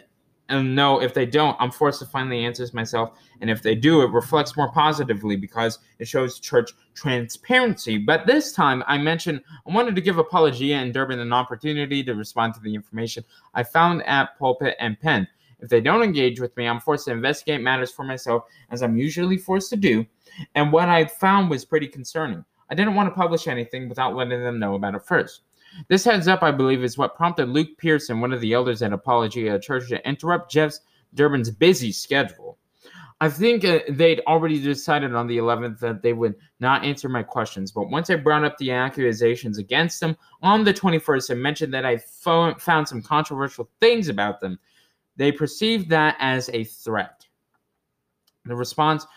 [0.50, 3.18] and know if they don't, I'm forced to find the answers myself.
[3.42, 7.98] And if they do, it reflects more positively because it shows church transparency.
[7.98, 12.16] But this time, I mentioned I wanted to give Apologia and Durbin an opportunity to
[12.16, 15.28] respond to the information I found at Pulpit and Pen.
[15.60, 18.98] If they don't engage with me, I'm forced to investigate matters for myself, as I'm
[18.98, 20.06] usually forced to do.
[20.56, 22.46] And what I found was pretty concerning.
[22.70, 25.42] I didn't want to publish anything without letting them know about it first.
[25.88, 28.94] This heads up, I believe, is what prompted Luke Pierson, one of the elders at
[28.94, 30.74] Apologia Church, to interrupt Jeff
[31.14, 32.58] Durbin's busy schedule.
[33.20, 37.24] I think uh, they'd already decided on the 11th that they would not answer my
[37.24, 41.74] questions, but once I brought up the accusations against them on the 21st and mentioned
[41.74, 44.60] that I fo- found some controversial things about them,
[45.16, 47.26] they perceived that as a threat.
[48.46, 49.08] The response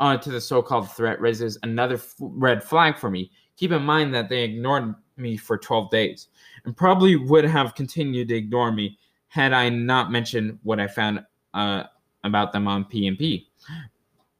[0.00, 3.30] uh, to the so called threat raises another f- red flag for me.
[3.56, 6.28] Keep in mind that they ignored me for 12 days
[6.64, 11.24] and probably would have continued to ignore me had I not mentioned what I found
[11.54, 11.84] uh,
[12.24, 13.46] about them on PMP.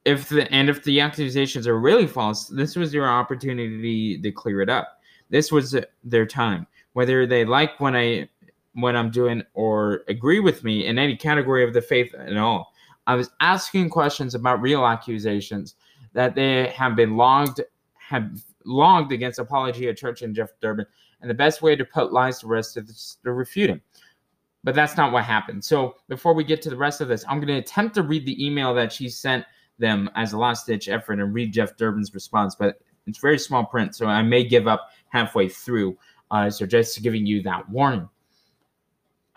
[0.04, 4.62] If the and if the accusations are really false, this was your opportunity to clear
[4.62, 5.00] it up.
[5.28, 6.66] This was their time.
[6.94, 8.28] Whether they like what I
[8.74, 12.72] what I'm doing or agree with me in any category of the faith at all.
[13.06, 15.74] I was asking questions about real accusations
[16.12, 17.60] that they have been logged
[17.98, 20.86] have logged against Apologia Church and Jeff Durbin,
[21.20, 23.80] and the best way to put lies to rest is to refute him.
[24.62, 25.64] But that's not what happened.
[25.64, 28.26] So before we get to the rest of this, I'm going to attempt to read
[28.26, 29.44] the email that she sent
[29.78, 33.64] them as a last ditch effort and read Jeff Durbin's response, but it's very small
[33.64, 35.96] print, so I may give up halfway through.
[36.30, 38.08] Uh, so just giving you that warning.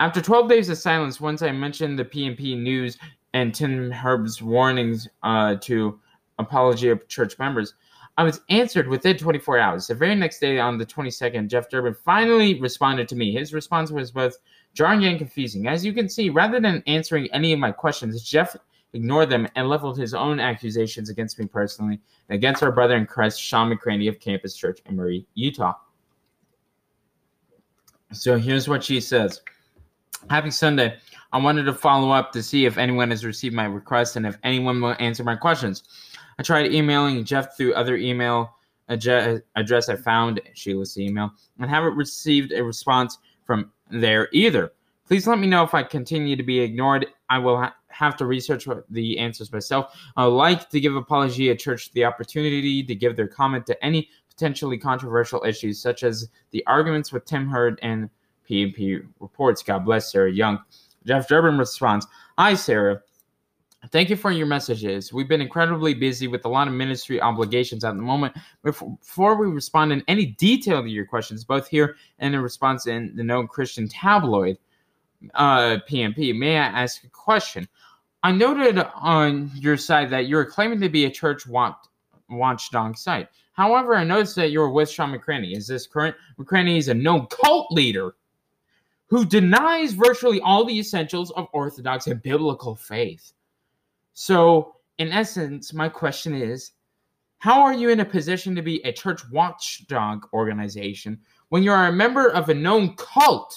[0.00, 2.98] After 12 days of silence, once I mentioned the PNP news
[3.32, 5.98] and Tim Hurd's warnings uh, to
[6.38, 7.74] Apologia Church members,
[8.16, 9.86] I was answered within 24 hours.
[9.88, 13.32] The very next day, on the 22nd, Jeff Durbin finally responded to me.
[13.32, 14.36] His response was both
[14.72, 15.66] jarring and confusing.
[15.66, 18.56] As you can see, rather than answering any of my questions, Jeff
[18.92, 23.06] ignored them and leveled his own accusations against me personally and against our brother in
[23.06, 25.74] Christ, Shawn McCraney of Campus Church in Murray, Utah.
[28.12, 29.40] So here's what she says
[30.30, 30.96] Happy Sunday.
[31.32, 34.38] I wanted to follow up to see if anyone has received my request and if
[34.44, 35.82] anyone will answer my questions.
[36.38, 38.54] I tried emailing Jeff through other email
[38.88, 44.72] address I found, Sheila's email, and haven't received a response from there either.
[45.06, 47.06] Please let me know if I continue to be ignored.
[47.28, 49.98] I will ha- have to research the answers myself.
[50.16, 54.08] I would like to give Apologia Church the opportunity to give their comment to any
[54.30, 58.08] potentially controversial issues, such as the arguments with Tim Hurd and
[58.48, 59.62] PNP reports.
[59.62, 60.58] God bless Sarah Young.
[61.06, 62.06] Jeff Durbin responds
[62.38, 63.00] Hi, Sarah.
[63.94, 65.12] Thank you for your messages.
[65.12, 68.34] We've been incredibly busy with a lot of ministry obligations at the moment.
[68.64, 73.14] Before we respond in any detail to your questions, both here and in response in
[73.14, 74.58] the known Christian tabloid,
[75.34, 77.68] uh, PNP, may I ask a question?
[78.24, 81.76] I noted on your site that you're claiming to be a church watch,
[82.28, 83.28] watchdog site.
[83.52, 85.56] However, I noticed that you're with Shawn McCraney.
[85.56, 86.16] Is this current?
[86.36, 88.16] McCraney is a known cult leader
[89.06, 93.34] who denies virtually all the essentials of Orthodox and biblical faith.
[94.14, 96.72] So, in essence, my question is
[97.38, 101.18] how are you in a position to be a church watchdog organization
[101.50, 103.54] when you are a member of a known cult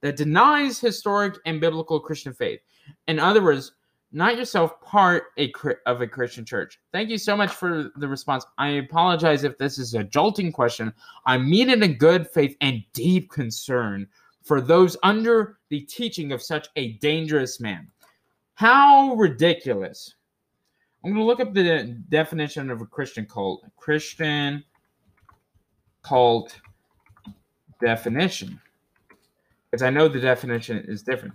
[0.00, 2.60] that denies historic and biblical Christian faith?
[3.08, 3.72] In other words,
[4.12, 5.52] not yourself part a,
[5.86, 6.80] of a Christian church.
[6.92, 8.44] Thank you so much for the response.
[8.58, 10.92] I apologize if this is a jolting question.
[11.26, 14.06] I mean it in good faith and deep concern
[14.42, 17.88] for those under the teaching of such a dangerous man.
[18.60, 20.16] How ridiculous.
[21.02, 23.64] I'm going to look up the definition of a Christian cult.
[23.78, 24.62] Christian
[26.02, 26.60] cult
[27.80, 28.60] definition.
[29.64, 31.32] Because I know the definition is different.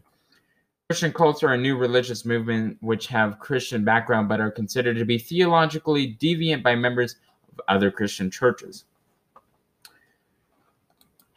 [0.88, 5.04] Christian cults are a new religious movement which have Christian background but are considered to
[5.04, 7.16] be theologically deviant by members
[7.52, 8.86] of other Christian churches.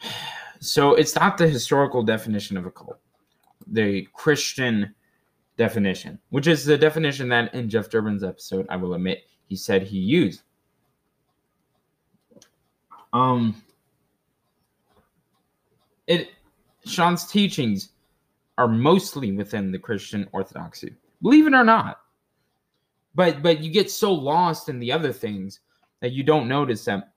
[0.61, 2.99] So it's not the historical definition of a cult,
[3.69, 4.93] the Christian
[5.59, 9.83] definition, which is the definition that in Jeff Durbin's episode, I will admit, he said
[9.83, 10.43] he used.
[13.13, 13.63] Um,
[16.07, 16.31] it
[16.85, 17.91] Shawn's teachings
[18.57, 22.01] are mostly within the Christian orthodoxy, believe it or not.
[23.15, 25.61] But but you get so lost in the other things
[26.01, 27.13] that you don't notice that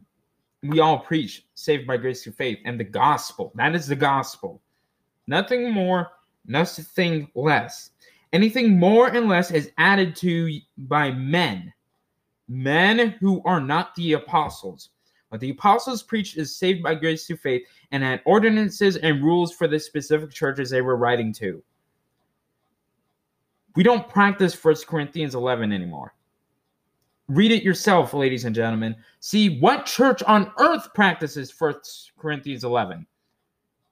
[0.63, 3.51] we all preach saved by grace through faith and the gospel.
[3.55, 4.61] That is the gospel.
[5.27, 6.09] Nothing more,
[6.45, 7.91] nothing less.
[8.33, 11.73] Anything more and less is added to by men,
[12.47, 14.89] men who are not the apostles.
[15.29, 19.53] What the apostles preached is saved by grace through faith and had ordinances and rules
[19.53, 21.63] for the specific churches they were writing to.
[23.75, 26.13] We don't practice First Corinthians 11 anymore.
[27.29, 28.93] Read it yourself, ladies and gentlemen.
[29.21, 33.07] See what church on earth practices First Corinthians 11.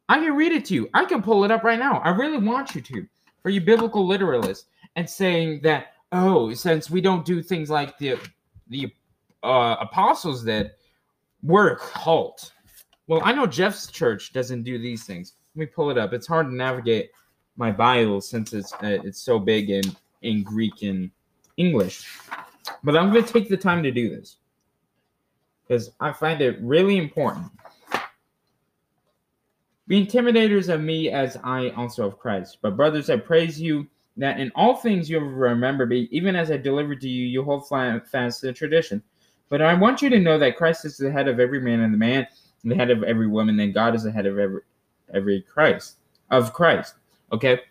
[0.09, 0.89] I can read it to you.
[0.93, 1.99] I can pull it up right now.
[1.99, 3.07] I really want you to,
[3.41, 8.17] for you biblical literalists, and saying that oh, since we don't do things like the
[8.69, 8.91] the
[9.43, 10.71] uh, apostles did,
[11.43, 12.53] we're a cult.
[13.07, 15.33] Well, I know Jeff's church doesn't do these things.
[15.55, 16.13] Let me pull it up.
[16.13, 17.09] It's hard to navigate
[17.57, 19.83] my Bible since it's uh, it's so big in
[20.21, 21.09] in Greek and
[21.57, 22.07] English.
[22.83, 24.37] But I'm going to take the time to do this
[25.67, 27.47] because I find it really important.
[29.89, 32.59] Be intimidators of me as I also of Christ.
[32.61, 36.55] But, brothers, I praise you that in all things you remember me, even as I
[36.55, 39.03] delivered to you, you hold fast the tradition.
[39.49, 41.93] But I want you to know that Christ is the head of every man, and
[41.93, 42.25] the man
[42.63, 44.61] the head of every woman, and God is the head of every
[45.13, 45.95] every Christ
[46.29, 46.95] of Christ.
[47.31, 47.61] Okay,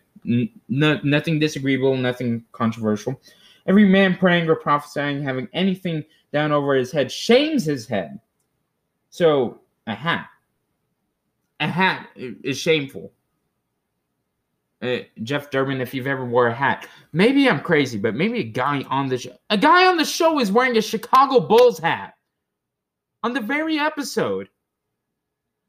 [0.67, 3.21] nothing disagreeable, nothing controversial.
[3.67, 6.03] Every man praying or prophesying, having anything
[6.33, 8.19] down over his head, shames his head.
[9.09, 10.27] So, a hat.
[11.59, 13.11] A hat is shameful.
[14.81, 18.43] Uh, Jeff Durbin, if you've ever wore a hat, maybe I'm crazy, but maybe a
[18.43, 22.13] guy on the show, a guy on the show is wearing a Chicago Bulls hat
[23.23, 24.47] on the very episode.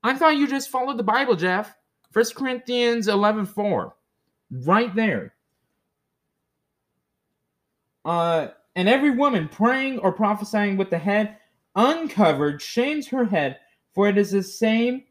[0.05, 1.77] I thought you just followed the Bible, Jeff.
[2.13, 3.95] First Corinthians 11 4.
[4.65, 5.35] Right there.
[8.05, 11.37] Uh, and every woman praying or prophesying with the head
[11.77, 13.59] uncovered shames her head,
[13.93, 15.05] for it is the same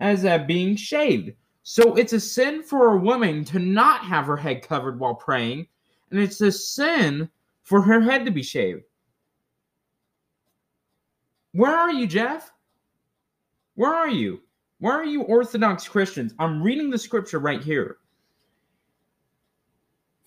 [0.00, 1.32] as uh, being shaved.
[1.62, 5.66] So it's a sin for a woman to not have her head covered while praying,
[6.10, 7.28] and it's a sin
[7.62, 8.82] for her head to be shaved.
[11.52, 12.52] Where are you, Jeff?
[13.76, 14.40] Where are you?
[14.78, 16.34] Where are you, Orthodox Christians?
[16.38, 17.96] I'm reading the scripture right here.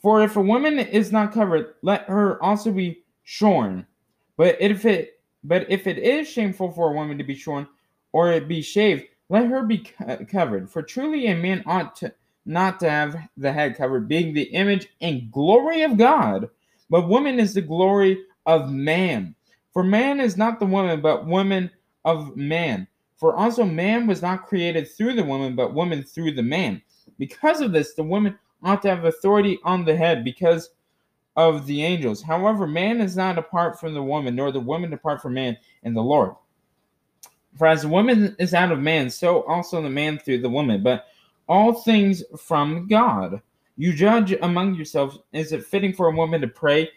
[0.02, 3.86] For if a woman is not covered, let her also be shorn.
[4.38, 7.68] But if it but if it is shameful for a woman to be shorn
[8.12, 10.70] or it be shaved, let her be uh, covered.
[10.70, 12.14] For truly a man ought to
[12.46, 16.50] not to have the head covered, being the image and glory of God.
[16.90, 19.36] But woman is the glory of man.
[19.74, 21.70] For man is not the woman, but woman
[22.06, 22.88] of man.
[23.18, 26.82] For also man was not created through the woman, but woman through the man.
[27.20, 30.70] Because of this, the woman ought to have authority on the head because
[31.36, 32.22] of the angels.
[32.22, 35.94] However, man is not apart from the woman, nor the woman apart from man in
[35.94, 36.34] the Lord.
[37.58, 40.84] For as the woman is out of man, so also the man through the woman.
[40.84, 41.08] But
[41.48, 43.42] all things from God.
[43.78, 46.90] You judge among yourselves, is it fitting for a woman to pray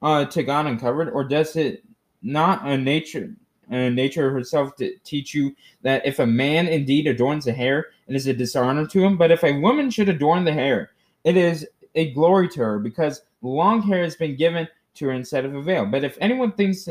[0.00, 1.84] uh, to God uncovered, or does it
[2.22, 3.34] not a nature
[3.68, 8.26] nature herself to teach you that if a man indeed adorns the hair, it is
[8.26, 10.90] a dishonor to him, but if a woman should adorn the hair,
[11.24, 15.44] it is a glory to her, because long hair has been given to her instead
[15.44, 15.86] of a veil.
[15.86, 16.88] But if anyone thinks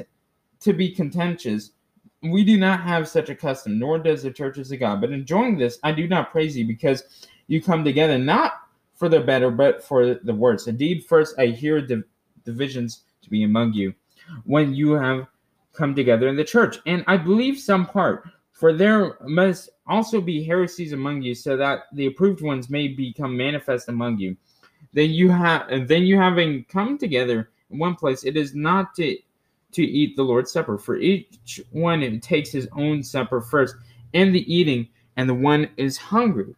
[0.61, 1.71] to be contentious,
[2.23, 5.01] we do not have such a custom, nor does the churches of God.
[5.01, 7.03] But enjoying this, I do not praise you, because
[7.47, 8.53] you come together not
[8.95, 10.67] for the better, but for the worse.
[10.67, 12.03] Indeed, first I hear div-
[12.45, 13.93] divisions to be among you
[14.45, 15.27] when you have
[15.73, 16.77] come together in the church.
[16.85, 21.85] And I believe some part, for there must also be heresies among you, so that
[21.93, 24.37] the approved ones may become manifest among you.
[24.93, 28.93] Then you have and then you having come together in one place, it is not
[28.95, 29.17] to
[29.73, 30.77] to eat the Lord's Supper.
[30.77, 33.75] For each one takes his own supper first,
[34.13, 36.55] and the eating, and the one is hungry,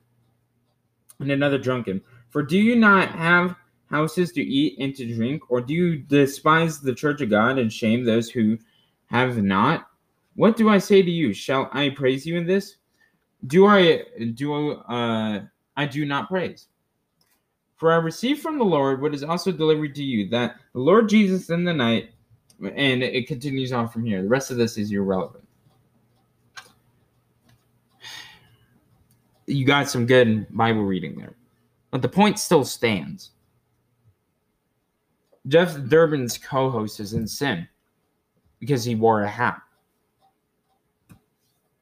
[1.19, 2.01] and another drunken.
[2.29, 3.55] For do you not have
[3.89, 7.71] houses to eat and to drink, or do you despise the church of God and
[7.71, 8.57] shame those who
[9.07, 9.87] have not?
[10.35, 11.33] What do I say to you?
[11.33, 12.77] Shall I praise you in this?
[13.45, 14.03] Do I
[14.33, 15.41] do uh
[15.75, 16.67] I do not praise.
[17.75, 21.09] For I received from the Lord what is also delivered to you, that the Lord
[21.09, 22.11] Jesus in the night,
[22.61, 24.21] and it continues on from here.
[24.21, 25.43] The rest of this is irrelevant.
[29.45, 31.35] You got some good Bible reading there.
[31.91, 33.31] But the point still stands.
[35.47, 37.67] Jeff Durbin's co host is in sin
[38.59, 39.61] because he wore a hat.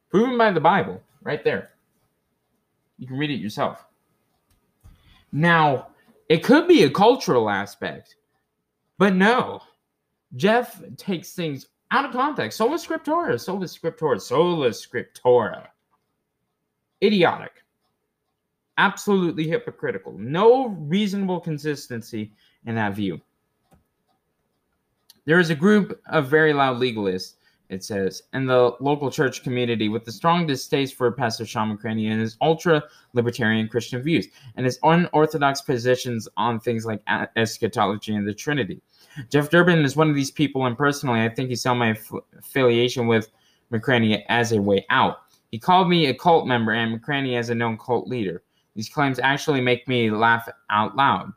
[0.09, 1.71] Proven by the Bible, right there.
[2.97, 3.85] You can read it yourself.
[5.31, 5.87] Now,
[6.27, 8.15] it could be a cultural aspect,
[8.97, 9.61] but no.
[10.35, 12.57] Jeff takes things out of context.
[12.57, 15.67] Sola scriptura, sola scriptura, sola scriptura.
[17.03, 17.63] Idiotic.
[18.77, 20.17] Absolutely hypocritical.
[20.17, 22.31] No reasonable consistency
[22.65, 23.19] in that view.
[25.25, 27.35] There is a group of very loud legalists,
[27.69, 32.09] it says, in the local church community with a strong distaste for Pastor Shawn McCraney
[32.09, 37.03] and his ultra libertarian Christian views and his unorthodox positions on things like
[37.35, 38.81] eschatology and the Trinity.
[39.29, 42.11] Jeff Durbin is one of these people, and personally, I think he saw my aff-
[42.37, 43.29] affiliation with
[43.71, 45.19] McCraney as a way out.
[45.51, 48.43] He called me a cult member and McCraney as a known cult leader.
[48.75, 51.33] These claims actually make me laugh out loud.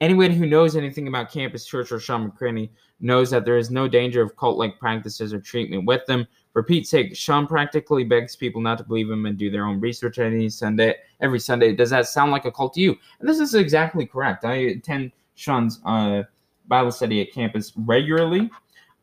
[0.00, 3.86] Anyone who knows anything about Campus Church or Shawn McCraney knows that there is no
[3.86, 6.26] danger of cult like practices or treatment with them.
[6.54, 9.78] For Pete's sake, Shawn practically begs people not to believe him and do their own
[9.78, 11.74] research any Sunday, every Sunday.
[11.74, 12.96] Does that sound like a cult to you?
[13.20, 14.44] And this is exactly correct.
[14.44, 16.22] I attend Shawn's uh,
[16.70, 18.50] Bible study at campus regularly.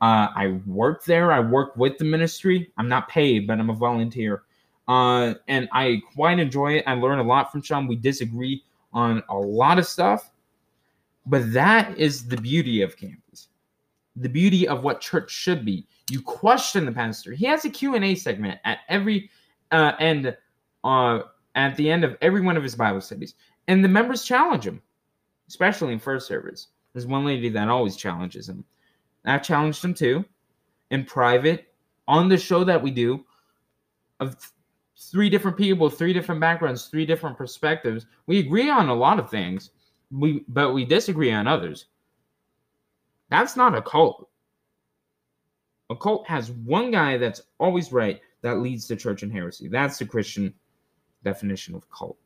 [0.01, 1.31] Uh, I work there.
[1.31, 2.71] I work with the ministry.
[2.77, 4.43] I'm not paid, but I'm a volunteer.
[4.87, 6.83] Uh, and I quite enjoy it.
[6.87, 7.87] I learn a lot from Shawn.
[7.87, 8.63] We disagree
[8.93, 10.31] on a lot of stuff,
[11.25, 13.49] but that is the beauty of campus.
[14.15, 15.85] The beauty of what church should be.
[16.09, 17.33] You question the pastor.
[17.33, 19.29] He has a Q&A segment at every
[19.71, 20.35] uh, end
[20.83, 21.19] uh,
[21.55, 23.33] at the end of every one of his Bible studies.
[23.67, 24.81] And the members challenge him,
[25.49, 26.67] especially in first service.
[26.97, 28.65] There's one lady that always challenges him.
[29.23, 30.25] I've challenged him too
[30.89, 31.71] in private
[32.07, 33.23] on the show that we do
[34.19, 34.35] of
[34.97, 38.07] three different people, three different backgrounds, three different perspectives.
[38.25, 39.69] We agree on a lot of things,
[40.09, 41.85] we but we disagree on others.
[43.29, 44.27] That's not a cult.
[45.91, 49.67] A cult has one guy that's always right that leads the church in heresy.
[49.67, 50.51] That's the Christian
[51.23, 52.17] definition of cult.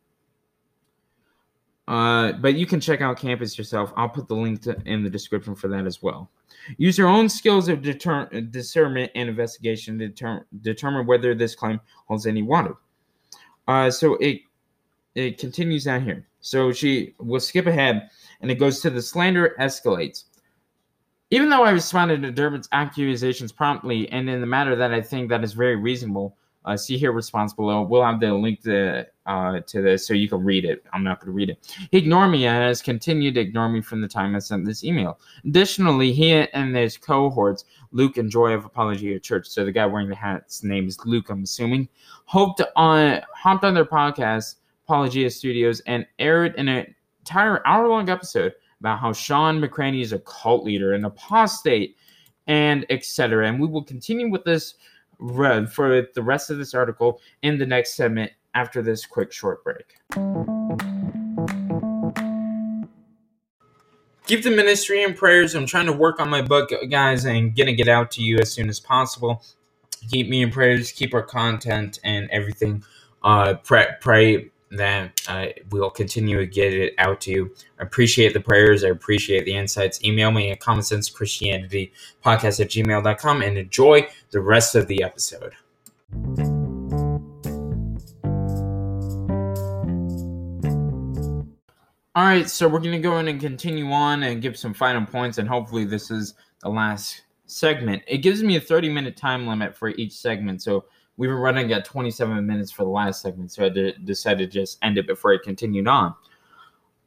[1.91, 3.91] Uh, but you can check out Campus yourself.
[3.97, 6.31] I'll put the link to, in the description for that as well.
[6.77, 11.81] Use your own skills of deter- discernment and investigation to deter- determine whether this claim
[12.07, 12.75] holds any water.
[13.67, 14.39] Uh, so it
[15.15, 16.25] it continues down here.
[16.39, 20.23] So she will skip ahead, and it goes to the slander escalates.
[21.29, 25.27] Even though I responded to Durbin's accusations promptly and in the manner that I think
[25.27, 27.81] that is very reasonable, uh, see here response below.
[27.81, 30.83] We'll have the link to uh, to this so you can read it.
[30.93, 31.75] I'm not going to read it.
[31.91, 34.83] He ignored me and has continued to ignore me from the time I sent this
[34.83, 35.19] email.
[35.45, 40.09] Additionally, he and his cohorts, Luke and Joy of Apologia Church, so the guy wearing
[40.09, 41.87] the hat's name is Luke, I'm assuming,
[42.25, 44.55] hoped on hopped on their podcast,
[44.85, 50.19] Apologia Studios, and aired an entire hour long episode about how Shawn McCraney is a
[50.19, 51.95] cult leader, an apostate,
[52.47, 53.47] and etc.
[53.47, 54.75] And we will continue with this
[55.21, 59.63] read for the rest of this article in the next segment after this quick short
[59.63, 59.95] break.
[64.25, 65.55] Keep the ministry in prayers.
[65.55, 68.51] I'm trying to work on my book, guys, and gonna get out to you as
[68.51, 69.43] soon as possible.
[70.09, 70.91] Keep me in prayers.
[70.91, 72.83] Keep our content and everything.
[73.23, 77.55] Uh, pray, pray that uh, we'll continue to get it out to you.
[77.79, 78.83] I appreciate the prayers.
[78.83, 80.03] I appreciate the insights.
[80.03, 81.91] Email me at common sense Christianity
[82.23, 85.53] podcast at gmail.com and enjoy the rest of the episode.
[92.13, 95.05] All right, so we're going to go in and continue on and give some final
[95.05, 98.03] points, and hopefully, this is the last segment.
[98.05, 100.61] It gives me a 30 minute time limit for each segment.
[100.61, 100.85] So
[101.21, 103.51] we were running at 27 minutes for the last segment.
[103.51, 106.15] So I did, decided to just end it before I continued on.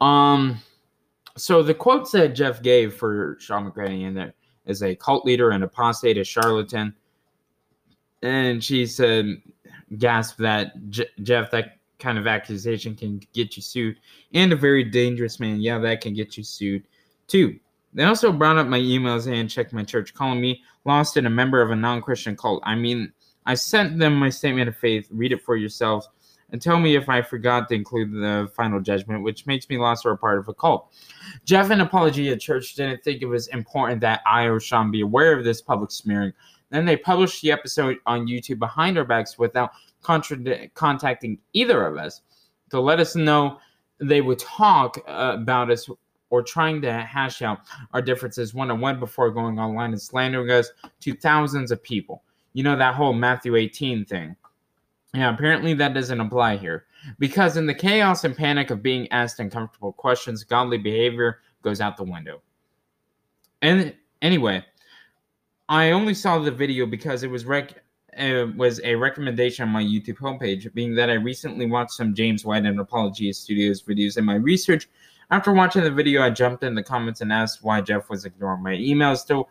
[0.00, 0.60] Um,
[1.36, 4.32] so the quotes that Jeff gave for Shawn McCraney in there
[4.66, 6.94] is a cult leader, an apostate, a charlatan.
[8.22, 9.42] And she said,
[9.98, 13.98] gasp that J- Jeff, that kind of accusation can get you sued,
[14.32, 15.60] and a very dangerous man.
[15.60, 16.84] Yeah, that can get you sued
[17.26, 17.58] too.
[17.92, 21.30] They also brought up my emails and checked my church, calling me lost and a
[21.30, 22.62] member of a non Christian cult.
[22.64, 23.12] I mean,
[23.46, 25.08] I sent them my statement of faith.
[25.10, 26.08] Read it for yourselves
[26.50, 30.06] and tell me if I forgot to include the final judgment, which makes me lost
[30.06, 30.92] or a part of a cult.
[31.44, 35.36] Jeff and Apologia Church didn't think it was important that I or Shawn be aware
[35.36, 36.32] of this public smearing.
[36.70, 39.70] Then they published the episode on YouTube behind our backs without
[40.02, 42.22] contacting either of us
[42.70, 43.58] to let us know
[44.00, 45.88] they would talk uh, about us
[46.30, 47.60] or trying to hash out
[47.92, 50.70] our differences one on one before going online and slandering us
[51.00, 52.22] to thousands of people.
[52.54, 54.36] You know, that whole Matthew 18 thing.
[55.14, 56.86] Yeah, apparently that doesn't apply here.
[57.18, 61.96] Because in the chaos and panic of being asked uncomfortable questions, godly behavior goes out
[61.96, 62.40] the window.
[63.62, 64.64] And anyway,
[65.68, 67.82] I only saw the video because it was rec-
[68.18, 72.44] uh, was a recommendation on my YouTube homepage, being that I recently watched some James
[72.44, 74.88] White and Apologia Studios videos in my research.
[75.30, 78.62] After watching the video, I jumped in the comments and asked why Jeff was ignoring
[78.62, 79.26] my emails.
[79.28, 79.46] To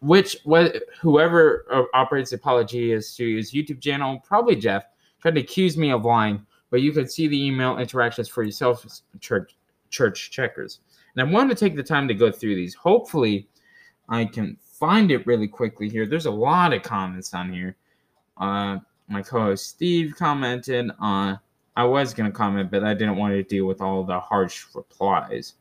[0.00, 4.84] which, what, whoever uh, operates Apologia Studios YouTube channel, probably Jeff,
[5.20, 8.86] tried to accuse me of lying, but you could see the email interactions for yourself,
[9.20, 9.56] church,
[9.90, 10.80] church checkers.
[11.14, 12.74] And I wanted to take the time to go through these.
[12.74, 13.48] Hopefully,
[14.08, 16.06] I can find it really quickly here.
[16.06, 17.76] There's a lot of comments on here.
[18.36, 21.38] Uh, my co-host Steve commented on.
[21.76, 25.54] I was gonna comment, but I didn't want to deal with all the harsh replies.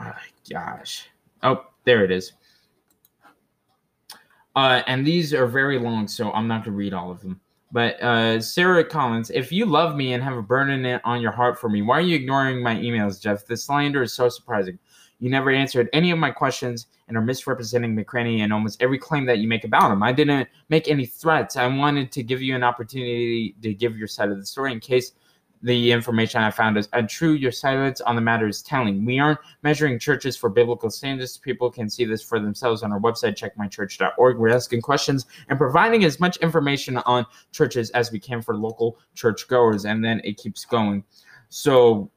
[0.00, 0.12] Oh,
[0.48, 1.08] gosh.
[1.42, 2.32] Oh, there it is.
[4.58, 7.40] Uh, and these are very long, so I'm not gonna read all of them.
[7.70, 11.60] But uh, Sarah Collins, if you love me and have a burden on your heart
[11.60, 13.46] for me, why are you ignoring my emails, Jeff?
[13.46, 14.76] This slander is so surprising.
[15.20, 19.26] You never answered any of my questions and are misrepresenting McCraney and almost every claim
[19.26, 20.02] that you make about him.
[20.02, 21.54] I didn't make any threats.
[21.54, 24.80] I wanted to give you an opportunity to give your side of the story in
[24.80, 25.12] case
[25.62, 27.32] the information I found is untrue.
[27.32, 29.04] Your silence on the matter is telling.
[29.04, 31.36] We aren't measuring churches for biblical standards.
[31.36, 34.38] People can see this for themselves on our website, checkmychurch.org.
[34.38, 38.98] We're asking questions and providing as much information on churches as we can for local
[39.14, 39.84] churchgoers.
[39.84, 41.02] And then it keeps going.
[41.48, 42.10] So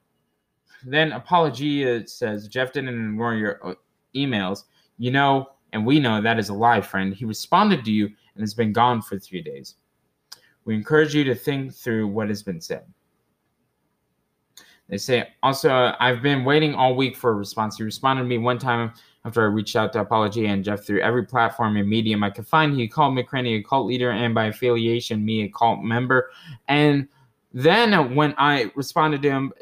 [0.86, 3.76] then Apologia says Jeff didn't ignore your uh,
[4.16, 4.66] emails.
[4.98, 7.14] You know, and we know that is a lie, friend.
[7.14, 9.76] He responded to you and has been gone for three days.
[10.66, 12.86] We encourage you to think through what has been said.
[14.92, 17.78] They say, also, I've been waiting all week for a response.
[17.78, 18.92] He responded to me one time
[19.24, 22.46] after I reached out to Apologia and Jeff through every platform and medium I could
[22.46, 22.76] find.
[22.76, 26.32] He called McCraney a cult leader and by affiliation, me a cult member.
[26.68, 27.08] And
[27.54, 29.54] then when I responded to him,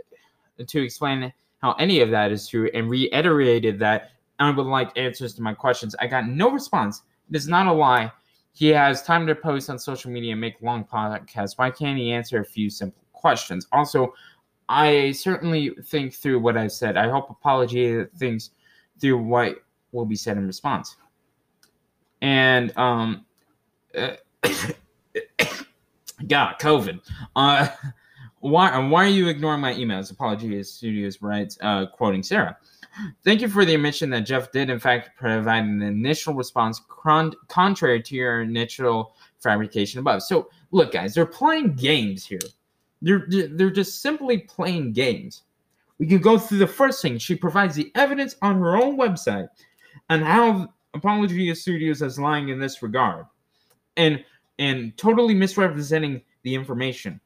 [0.65, 5.35] to explain how any of that is true and reiterated that I would like answers
[5.35, 5.95] to my questions.
[5.99, 7.03] I got no response.
[7.29, 8.11] It is not a lie.
[8.51, 11.57] He has time to post on social media and make long podcasts.
[11.57, 13.67] Why can't he answer a few simple questions?
[13.71, 14.13] Also,
[14.69, 16.95] I certainly think through what I've said.
[16.95, 18.51] I hope Apologia thinks
[19.01, 20.95] through what will be said in response.
[22.21, 23.25] And um,
[23.97, 24.11] uh,
[26.27, 26.99] God, COVID.
[27.35, 27.67] Uh,
[28.41, 30.11] why why are you ignoring my emails?
[30.11, 32.55] Apologia Studios writes, uh, quoting Sarah.
[33.23, 37.33] Thank you for the admission that Jeff did, in fact, provide an initial response con-
[37.47, 40.21] contrary to your initial fabrication above.
[40.21, 42.39] So, look, guys, they're playing games here.
[43.01, 45.43] They're they're just simply playing games.
[45.97, 47.17] We can go through the first thing.
[47.17, 49.49] She provides the evidence on her own website
[50.09, 53.25] and how Apologia Studios is lying in this regard,
[53.97, 54.23] and
[54.57, 57.19] and totally misrepresenting the information.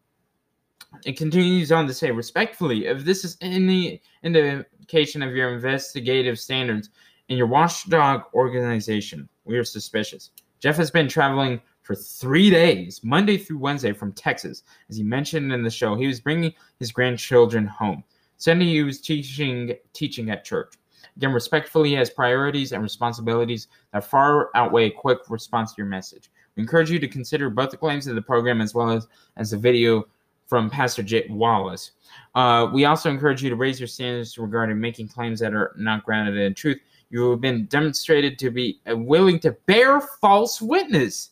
[1.06, 6.90] It continues on to say, respectfully, if this is any indication of your investigative standards
[7.30, 9.28] in your watchdog organization.
[9.46, 10.32] We are suspicious.
[10.60, 14.64] Jeff has been traveling for three days, Monday through Wednesday, from Texas.
[14.90, 18.04] As he mentioned in the show, he was bringing his grandchildren home.
[18.38, 20.74] Sunday, he was teaching teaching at church.
[21.16, 25.88] Again, respectfully, he has priorities and responsibilities that far outweigh a quick response to your
[25.88, 26.32] message.
[26.56, 29.08] We encourage you to consider both the claims of the program as well as,
[29.38, 30.08] as the video
[30.48, 31.92] from Pastor Jay Wallace.
[32.36, 36.04] Uh, we also encourage you to raise your standards regarding making claims that are not
[36.04, 36.80] grounded in truth.
[37.10, 41.32] You have been demonstrated to be willing to bear false witness.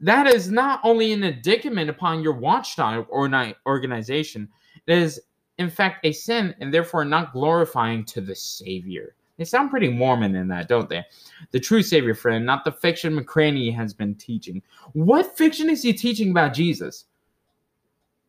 [0.00, 3.30] That is not only an indictment upon your watchdog or
[3.66, 4.48] organization,
[4.86, 5.20] it is
[5.58, 9.14] in fact a sin and therefore not glorifying to the Savior.
[9.38, 11.04] They sound pretty Mormon in that, don't they?
[11.50, 14.62] The true Savior, friend, not the fiction McCraney has been teaching.
[14.92, 17.04] What fiction is he teaching about Jesus?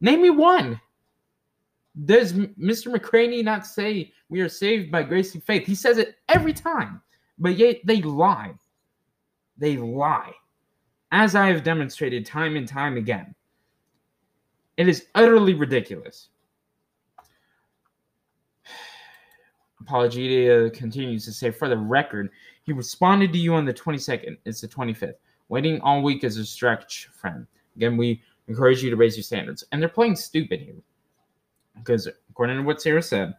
[0.02, 0.80] Name me one.
[2.06, 2.94] Does Mr.
[2.94, 5.66] McCraney not say we are saved by grace and faith?
[5.66, 7.02] He says it every time,
[7.40, 8.54] but yet they lie.
[9.58, 10.34] They lie.
[11.12, 13.34] As I have demonstrated time and time again,
[14.76, 16.30] it is utterly ridiculous.
[19.82, 22.30] Apologia continues to say, for the record,
[22.64, 24.38] he responded to you on the 22nd.
[24.46, 25.14] It's the 25th.
[25.50, 27.48] Waiting all week is a stretch, friend.
[27.78, 29.64] Again, we encourage you to raise your standards.
[29.72, 30.76] And they're playing stupid here.
[31.76, 33.34] Because according to what Sarah said,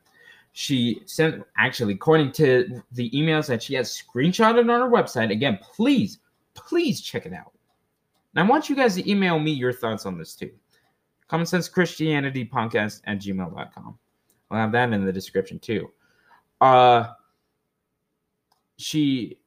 [0.53, 5.31] she sent actually according to the emails that she has screenshotted on her website.
[5.31, 6.19] Again, please,
[6.55, 7.53] please check it out.
[8.39, 10.53] And I want you guys to email me your thoughts on this too.
[11.27, 13.99] Common Sense Christianity Podcast at gmail.com.
[14.53, 15.91] I'll have that in the description too.
[16.61, 17.09] Uh
[18.77, 19.41] she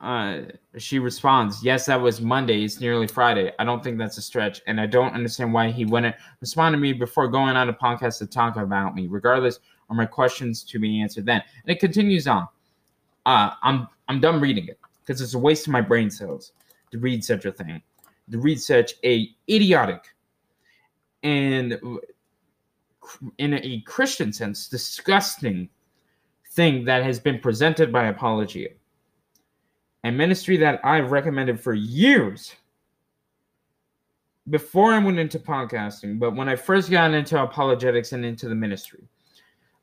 [0.00, 0.42] uh,
[0.78, 2.62] she responds, Yes, that was Monday.
[2.62, 3.50] It's nearly Friday.
[3.58, 4.60] I don't think that's a stretch.
[4.68, 8.18] And I don't understand why he wouldn't respond to me before going on a podcast
[8.18, 9.08] to talk about me.
[9.08, 9.58] Regardless,
[9.90, 11.42] are my questions to be answered then?
[11.64, 12.46] And it continues on.
[13.24, 16.52] Uh, I'm I'm done reading it because it's a waste of my brain cells
[16.92, 17.82] to read such a thing,
[18.30, 20.04] read such a idiotic
[21.22, 21.78] and
[23.38, 25.68] in a Christian sense disgusting
[26.52, 28.68] thing that has been presented by Apologia
[30.06, 32.54] a ministry that I've recommended for years
[34.48, 38.54] before I went into podcasting, but when I first got into apologetics and into the
[38.54, 39.08] ministry.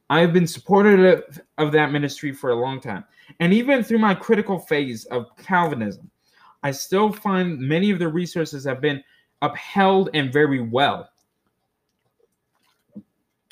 [0.10, 3.04] I've been supportive of that ministry for a long time.
[3.42, 6.10] And even through my critical phase of Calvinism,
[6.64, 9.04] I still find many of the resources have been
[9.42, 11.10] upheld and very well.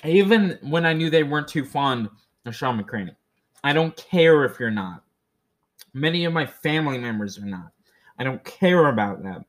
[0.04, 2.10] Even when I knew they weren't too fond
[2.46, 3.16] of Shawn McCraney.
[3.64, 5.04] I don't care if you're not.
[5.94, 7.72] Many of my family members are not.
[8.18, 9.46] I don't care about them.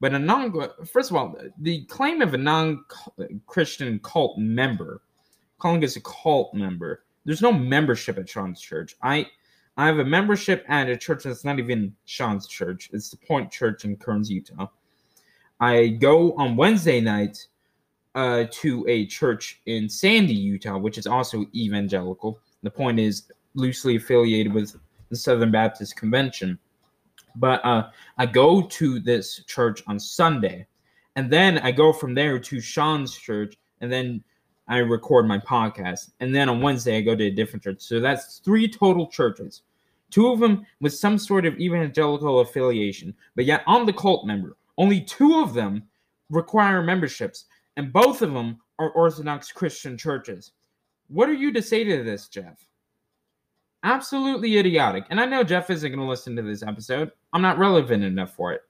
[0.00, 0.52] But a non
[0.84, 5.00] first of all, the claim of a non-Christian cult member,
[5.58, 8.96] calling us a cult member, there's no membership at Shawn's church.
[9.02, 9.26] I
[9.76, 12.90] I have a membership at a church that's not even Shawn's church.
[12.92, 14.68] It's the Point Church in Kearns, Utah.
[15.60, 17.46] I go on Wednesday night
[18.14, 22.38] uh, to a church in Sandy, Utah, which is also evangelical.
[22.62, 24.76] The point is loosely affiliated with
[25.10, 26.58] the Southern Baptist Convention.
[27.36, 30.66] But uh, I go to this church on Sunday,
[31.16, 34.22] and then I go from there to Shawn's church, and then
[34.68, 36.10] I record my podcast.
[36.20, 37.82] And then on Wednesday, I go to a different church.
[37.82, 39.62] So that's three total churches.
[40.10, 44.56] Two of them with some sort of evangelical affiliation, but yet I'm the cult member.
[44.78, 45.82] Only two of them
[46.30, 47.46] require memberships,
[47.76, 50.52] and both of them are Orthodox Christian churches.
[51.08, 52.64] What are you to say to this, Jeff?
[53.82, 55.04] Absolutely idiotic.
[55.10, 57.10] And I know Jeff isn't going to listen to this episode.
[57.32, 58.62] I'm not relevant enough for it.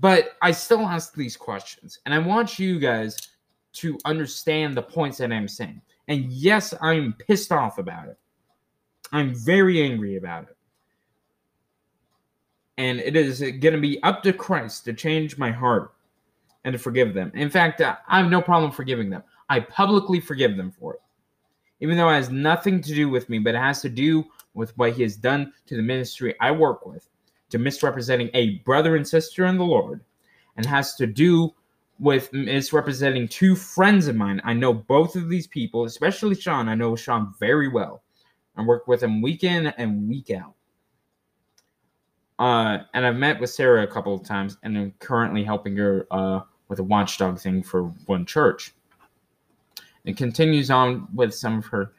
[0.00, 1.98] But I still ask these questions.
[2.06, 3.16] And I want you guys
[3.74, 5.80] to understand the points that I'm saying.
[6.08, 8.18] And yes, I'm pissed off about it.
[9.12, 10.56] I'm very angry about it.
[12.76, 15.92] And it is going to be up to Christ to change my heart
[16.64, 17.30] and to forgive them.
[17.34, 19.22] In fact, uh, I have no problem forgiving them.
[19.48, 21.00] I publicly forgive them for it
[21.84, 24.76] even though it has nothing to do with me, but it has to do with
[24.78, 27.08] what he has done to the ministry I work with,
[27.50, 30.00] to misrepresenting a brother and sister in the Lord,
[30.56, 31.52] and has to do
[31.98, 34.40] with misrepresenting two friends of mine.
[34.44, 36.68] I know both of these people, especially Shawn.
[36.68, 38.02] I know Shawn very well.
[38.56, 40.54] I work with him week in and week out.
[42.38, 46.06] Uh, and I've met with Sarah a couple of times, and I'm currently helping her
[46.10, 48.74] uh, with a watchdog thing for one church.
[50.04, 51.92] It continues on with some of her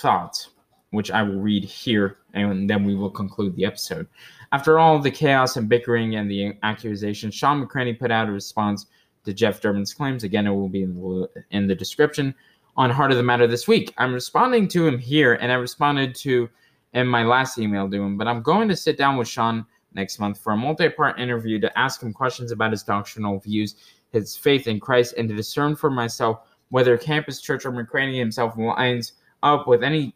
[0.00, 0.50] thoughts,
[0.90, 4.08] which I will read here, and then we will conclude the episode.
[4.52, 8.86] After all the chaos and bickering and the accusations, Shawn McCraney put out a response
[9.26, 10.24] to Jeff Durbin's claims.
[10.24, 12.34] Again, it will be in the, in the description.
[12.76, 13.92] on Heart of the Matter this week.
[13.98, 16.48] I'm responding to him here, and I responded to
[16.94, 20.18] in my last email to him, but I'm going to sit down with Shawn next
[20.18, 23.76] month for a multi part interview to ask him questions about his doctrinal views,
[24.12, 28.56] his faith in Christ, and to discern for myself whether Campus Church or McCraney himself
[28.56, 29.12] lines
[29.42, 30.14] up with any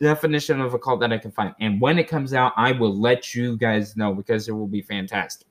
[0.00, 1.54] definition of a cult that I can find.
[1.60, 4.82] And when it comes out, I will let you guys know because it will be
[4.82, 5.46] fantastic.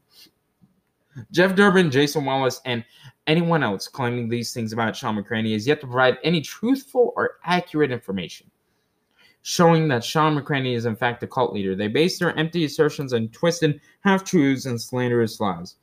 [1.31, 2.83] Jeff Durbin, Jason Wallace, and
[3.27, 7.37] anyone else claiming these things about Shawn McCraney is yet to provide any truthful or
[7.45, 8.49] accurate information
[9.43, 11.75] showing that Shawn McCraney is in fact a cult leader.
[11.75, 15.75] They base their empty assertions on twisted half truths and slanderous lies.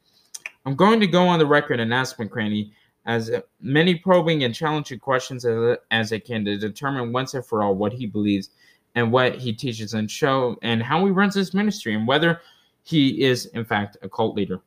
[0.64, 2.70] I'm going to go on the record and ask McCraney
[3.06, 7.62] as many probing and challenging questions as, as I can to determine once and for
[7.62, 8.50] all what he believes
[8.94, 12.40] and what he teaches and show and how he runs his ministry and whether
[12.82, 14.60] he is in fact a cult leader.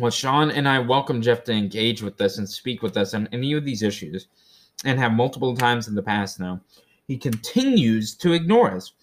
[0.00, 3.28] Well, Shawn and I welcome Jeff to engage with us and speak with us on
[3.32, 4.28] any of these issues,
[4.86, 6.58] and have multiple times in the past now.
[7.06, 8.94] He continues to ignore us.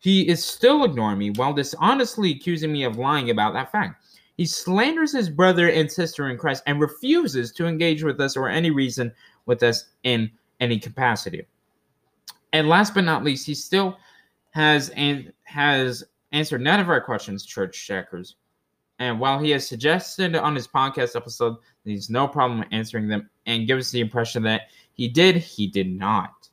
[0.00, 4.04] He is still ignoring me while dishonestly accusing me of lying about that fact.
[4.38, 8.48] He slanders his brother and sister in Christ and refuses to engage with us or
[8.48, 9.12] any reason
[9.46, 11.46] with us in any capacity.
[12.52, 13.98] And last but not least, he still
[14.50, 18.34] has and has answered none of our questions, church checkers.
[19.00, 23.30] And while he has suggested on his podcast episode that he's no problem answering them
[23.46, 26.50] and gives the impression that he did, he did not.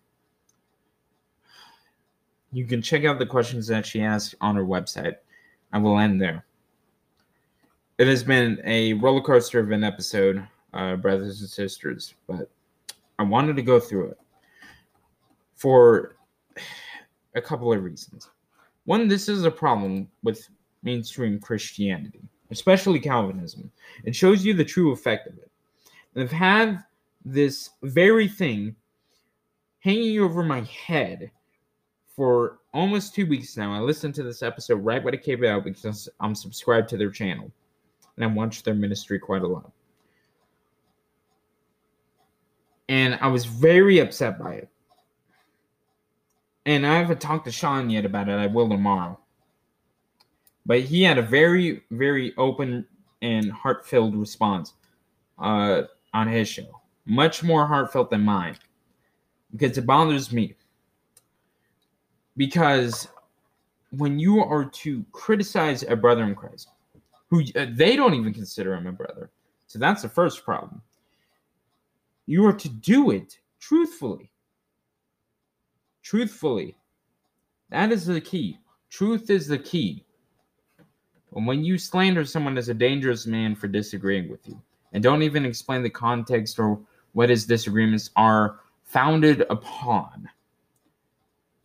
[2.54, 5.18] You can check out the questions that she asked on her website.
[5.74, 6.46] I will end there.
[7.98, 12.50] It has been a roller coaster of an episode, uh, brothers and sisters, but
[13.20, 14.20] I wanted to go through it
[15.58, 16.16] for
[17.36, 18.30] a couple of reasons.
[18.86, 20.48] One, this is a problem with
[20.82, 22.22] mainstream Christianity
[22.52, 23.72] especially Calvinism.
[24.04, 25.52] It shows you the true effect of it.
[26.16, 26.84] I've had
[27.24, 28.76] this very thing
[29.80, 31.32] hanging over my head
[32.16, 33.74] for almost two weeks now.
[33.74, 37.12] I listened to this episode right when it came out because I'm subscribed to their
[37.12, 37.52] channel
[38.16, 39.72] and I watch their ministry quite a lot.
[42.90, 44.70] And I was very upset by it.
[46.66, 48.34] And I haven't talked to Shawn yet about it.
[48.34, 49.20] I will tomorrow.
[50.68, 52.86] But he had a very, very open
[53.22, 54.74] and heart-filled response
[55.40, 58.58] uh, on his show, much more heartfelt than mine,
[59.52, 60.56] because it bothers me.
[62.36, 63.08] Because
[63.92, 66.68] when you are to criticize a brother in Christ,
[67.30, 69.32] who uh, they don't even consider him a brother,
[69.68, 70.82] so that's the first problem.
[72.26, 74.30] You are to do it truthfully.
[76.04, 76.76] Truthfully.
[77.70, 78.60] That is the key.
[78.90, 80.04] Truth is the key.
[81.36, 84.62] And when you slander someone as a dangerous man for disagreeing with you,
[84.94, 86.80] and don't even explain the context or
[87.14, 90.30] what his disagreements are founded upon,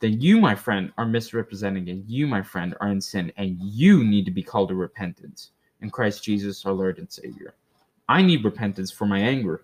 [0.00, 4.02] then you, my friend, are misrepresenting and you, my friend, are in sin, and you
[4.02, 7.54] need to be called to repentance in Christ Jesus, our Lord and Savior.
[8.08, 9.62] I need repentance for my anger.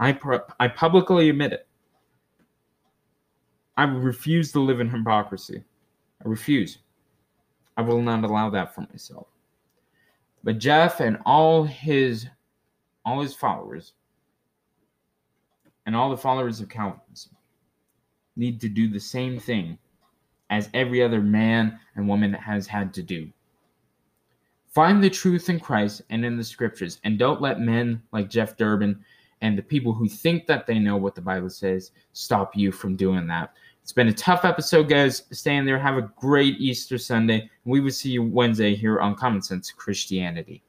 [0.00, 0.18] I,
[0.58, 1.68] I publicly admit it.
[3.76, 5.62] I refuse to live in hypocrisy.
[6.24, 6.78] I refuse.
[7.76, 9.26] I will not allow that for myself.
[10.42, 12.26] But Jeff and all his
[13.04, 13.92] all his followers
[15.86, 17.36] and all the followers of Calvinism
[18.36, 19.78] need to do the same thing
[20.50, 23.30] as every other man and woman has had to do.
[24.68, 28.56] Find the truth in Christ and in the scriptures, and don't let men like Jeff
[28.56, 29.04] Durbin
[29.40, 32.96] and the people who think that they know what the Bible says stop you from
[32.96, 33.52] doing that.
[33.84, 35.24] It's been a tough episode, guys.
[35.30, 35.78] Stay in there.
[35.78, 37.50] Have a great Easter Sunday.
[37.66, 40.62] We will see you Wednesday here on Common Sense Christianity.